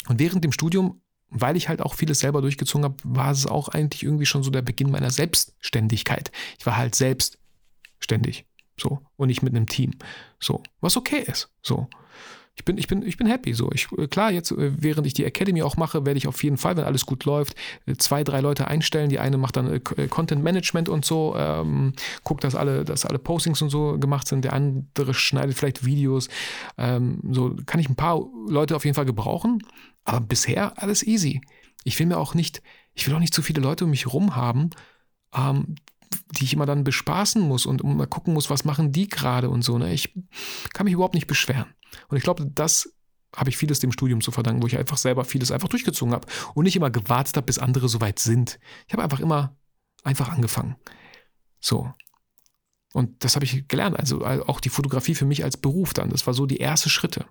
[0.08, 3.70] Und während dem Studium, weil ich halt auch vieles selber durchgezogen habe, war es auch
[3.70, 6.32] eigentlich irgendwie schon so der Beginn meiner Selbstständigkeit.
[6.58, 8.46] Ich war halt selbstständig.
[8.80, 9.02] So.
[9.16, 9.92] Und nicht mit einem Team.
[10.40, 10.64] So.
[10.82, 11.52] Was okay ist.
[11.62, 11.88] So
[12.60, 13.54] ich bin, ich bin, ich bin happy.
[13.54, 16.44] So, ich, äh, klar, jetzt, äh, während ich die Academy auch mache, werde ich auf
[16.44, 17.56] jeden Fall, wenn alles gut läuft,
[17.86, 19.10] äh, zwei, drei Leute einstellen.
[19.10, 21.94] Die eine macht dann Content Management und so, ähm,
[22.26, 24.44] guckt, dass alle, dass alle Postings und so gemacht sind.
[24.44, 26.28] Der andere schneidet vielleicht Videos.
[26.78, 29.64] Ähm, so kann ich ein paar Leute auf jeden Fall gebrauchen.
[30.04, 31.40] Aber bisher alles easy.
[31.86, 32.62] Ich will mir auch nicht,
[32.94, 34.72] ich will auch nicht zu viele Leute um mich herum haben,
[35.34, 35.76] ähm,
[36.32, 39.64] die ich immer dann bespaßen muss und mal gucken muss, was machen die gerade und
[39.64, 39.78] so.
[39.78, 39.94] Ne?
[39.94, 40.14] Ich
[40.74, 41.74] kann mich überhaupt nicht beschweren.
[42.08, 42.94] Und ich glaube, das
[43.36, 46.28] habe ich vieles dem Studium zu verdanken, wo ich einfach selber vieles einfach durchgezogen habe
[46.56, 48.60] und nicht immer gewartet habe, bis andere so weit sind.
[48.88, 49.56] Ich habe einfach immer
[50.04, 50.78] einfach angefangen.
[51.60, 51.94] So.
[52.94, 54.00] Und das habe ich gelernt.
[54.00, 56.10] Also auch die Fotografie für mich als Beruf dann.
[56.10, 57.26] Das war so die erste Schritte.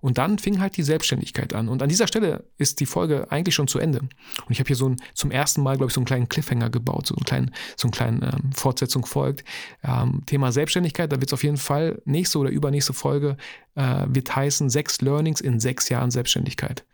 [0.00, 1.68] Und dann fing halt die Selbstständigkeit an.
[1.68, 4.00] Und an dieser Stelle ist die Folge eigentlich schon zu Ende.
[4.00, 6.70] Und ich habe hier so ein, zum ersten Mal, glaube ich, so einen kleinen Cliffhanger
[6.70, 9.44] gebaut, so einen kleinen, so einen kleinen ähm, Fortsetzung folgt.
[9.82, 13.36] Ähm, Thema Selbstständigkeit, da wird es auf jeden Fall nächste oder übernächste Folge
[13.74, 16.84] äh, wird heißen sechs Learnings in sechs Jahren Selbstständigkeit.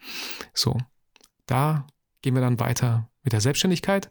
[0.53, 0.79] So,
[1.47, 1.87] da
[2.23, 4.11] gehen wir dann weiter mit der Selbstständigkeit.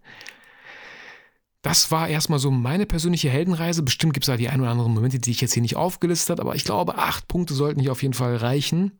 [1.63, 3.83] Das war erstmal so meine persönliche Heldenreise.
[3.83, 6.31] Bestimmt gibt es da die ein oder anderen Momente, die ich jetzt hier nicht aufgelistet
[6.31, 8.99] habe, aber ich glaube, acht Punkte sollten hier auf jeden Fall reichen.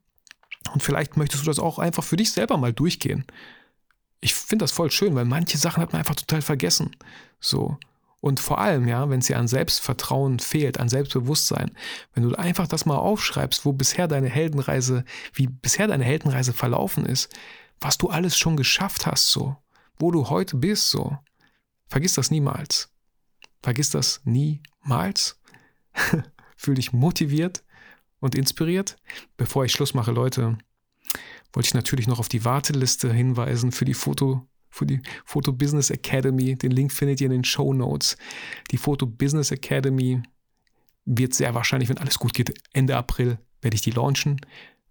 [0.72, 3.26] Und vielleicht möchtest du das auch einfach für dich selber mal durchgehen.
[4.22, 6.95] Ich finde das voll schön, weil manche Sachen hat man einfach total vergessen.
[7.41, 7.78] So.
[8.22, 11.72] Und vor allem, ja, wenn es dir an Selbstvertrauen fehlt, an Selbstbewusstsein,
[12.14, 15.03] wenn du einfach das mal aufschreibst, wo bisher deine Heldenreise,
[15.34, 17.28] wie bisher deine Heldenreise verlaufen ist,
[17.82, 19.57] was du alles schon geschafft hast, so,
[19.99, 21.18] wo du heute bist, so,
[21.94, 22.89] Vergiss das niemals.
[23.62, 25.39] Vergiss das niemals.
[26.58, 27.64] Fühl dich motiviert
[28.20, 28.98] und inspiriert.
[29.38, 30.58] Bevor ich Schluss mache, Leute,
[31.54, 35.91] wollte ich natürlich noch auf die Warteliste hinweisen für die Foto für die Photo Business
[35.91, 36.56] Academy.
[36.56, 38.18] Den Link findet ihr in den Show Notes.
[38.72, 40.24] Die Photo Business Academy
[41.06, 44.41] wird sehr wahrscheinlich, wenn alles gut geht, Ende April werde ich die launchen.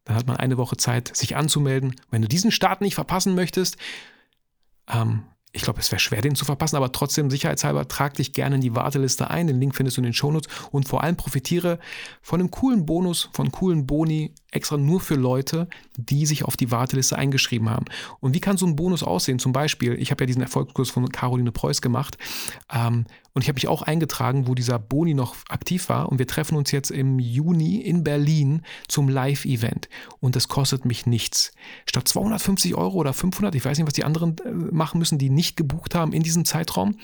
[0.05, 1.97] Dann hat man eine Woche Zeit, sich anzumelden.
[2.13, 3.77] Wenn du diesen Start nicht verpassen möchtest,
[4.87, 5.25] ähm,
[5.55, 8.61] ich glaube, es wäre schwer, den zu verpassen, aber trotzdem sicherheitshalber trag dich gerne in
[8.63, 9.47] die Warteliste ein.
[9.47, 11.79] Den Link findest du in den Shownotes und vor allem profitiere
[12.23, 16.71] von einem coolen Bonus, von coolen Boni extra nur für Leute, die sich auf die
[16.71, 17.85] Warteliste eingeschrieben haben.
[18.21, 19.39] Und wie kann so ein Bonus aussehen?
[19.39, 22.17] Zum Beispiel, ich habe ja diesen Erfolgskurs von Caroline Preuß gemacht
[22.73, 26.27] ähm, und ich habe mich auch eingetragen, wo dieser Boni noch aktiv war und wir
[26.27, 29.89] treffen uns jetzt im Juni in Berlin zum Live-Event
[30.21, 31.53] und das kostet mich nichts.
[31.87, 35.31] Statt 250 Euro oder 500, ich weiß nicht, was die anderen äh, machen müssen, die
[35.31, 36.99] nicht gebucht haben in diesem Zeitraum,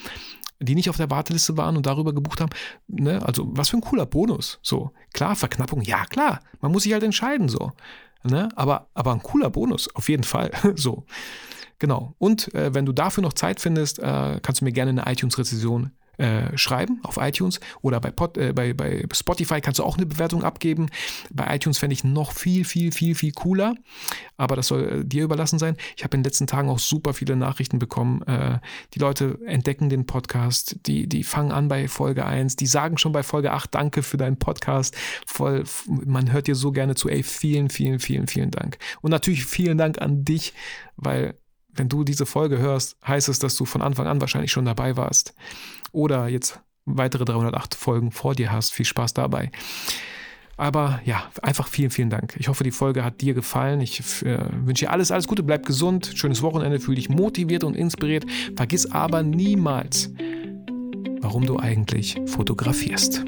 [0.60, 2.50] die nicht auf der Warteliste waren und darüber gebucht haben.
[2.88, 3.24] Ne?
[3.24, 4.58] Also, was für ein cooler Bonus.
[4.62, 6.40] So, klar, Verknappung, ja, klar.
[6.60, 7.72] Man muss sich halt entscheiden, so.
[8.24, 8.48] Ne?
[8.56, 10.50] Aber, aber ein cooler Bonus, auf jeden Fall.
[10.74, 11.04] so.
[11.78, 12.14] Genau.
[12.18, 15.92] Und äh, wenn du dafür noch Zeit findest, äh, kannst du mir gerne eine iTunes-Rezession
[16.18, 20.06] äh, schreiben auf iTunes oder bei, Pod, äh, bei, bei Spotify kannst du auch eine
[20.06, 20.88] Bewertung abgeben.
[21.30, 23.74] Bei iTunes fände ich noch viel, viel, viel, viel cooler.
[24.36, 25.76] Aber das soll äh, dir überlassen sein.
[25.96, 28.22] Ich habe in den letzten Tagen auch super viele Nachrichten bekommen.
[28.22, 28.58] Äh,
[28.94, 33.12] die Leute entdecken den Podcast, die, die fangen an bei Folge 1, die sagen schon
[33.12, 34.96] bei Folge 8 Danke für deinen Podcast.
[35.24, 37.08] Voll, man hört dir so gerne zu.
[37.08, 38.78] Ey, vielen, vielen, vielen, vielen Dank.
[39.02, 40.52] Und natürlich vielen Dank an dich,
[40.96, 41.36] weil
[41.78, 44.96] wenn du diese Folge hörst, heißt es, dass du von Anfang an wahrscheinlich schon dabei
[44.96, 45.34] warst
[45.92, 48.72] oder jetzt weitere 308 Folgen vor dir hast.
[48.72, 49.50] Viel Spaß dabei.
[50.56, 52.34] Aber ja, einfach vielen, vielen Dank.
[52.36, 53.80] Ich hoffe, die Folge hat dir gefallen.
[53.80, 57.76] Ich äh, wünsche dir alles, alles Gute, bleib gesund, schönes Wochenende, fühle dich motiviert und
[57.76, 58.26] inspiriert.
[58.56, 60.10] Vergiss aber niemals,
[61.20, 63.24] warum du eigentlich fotografierst.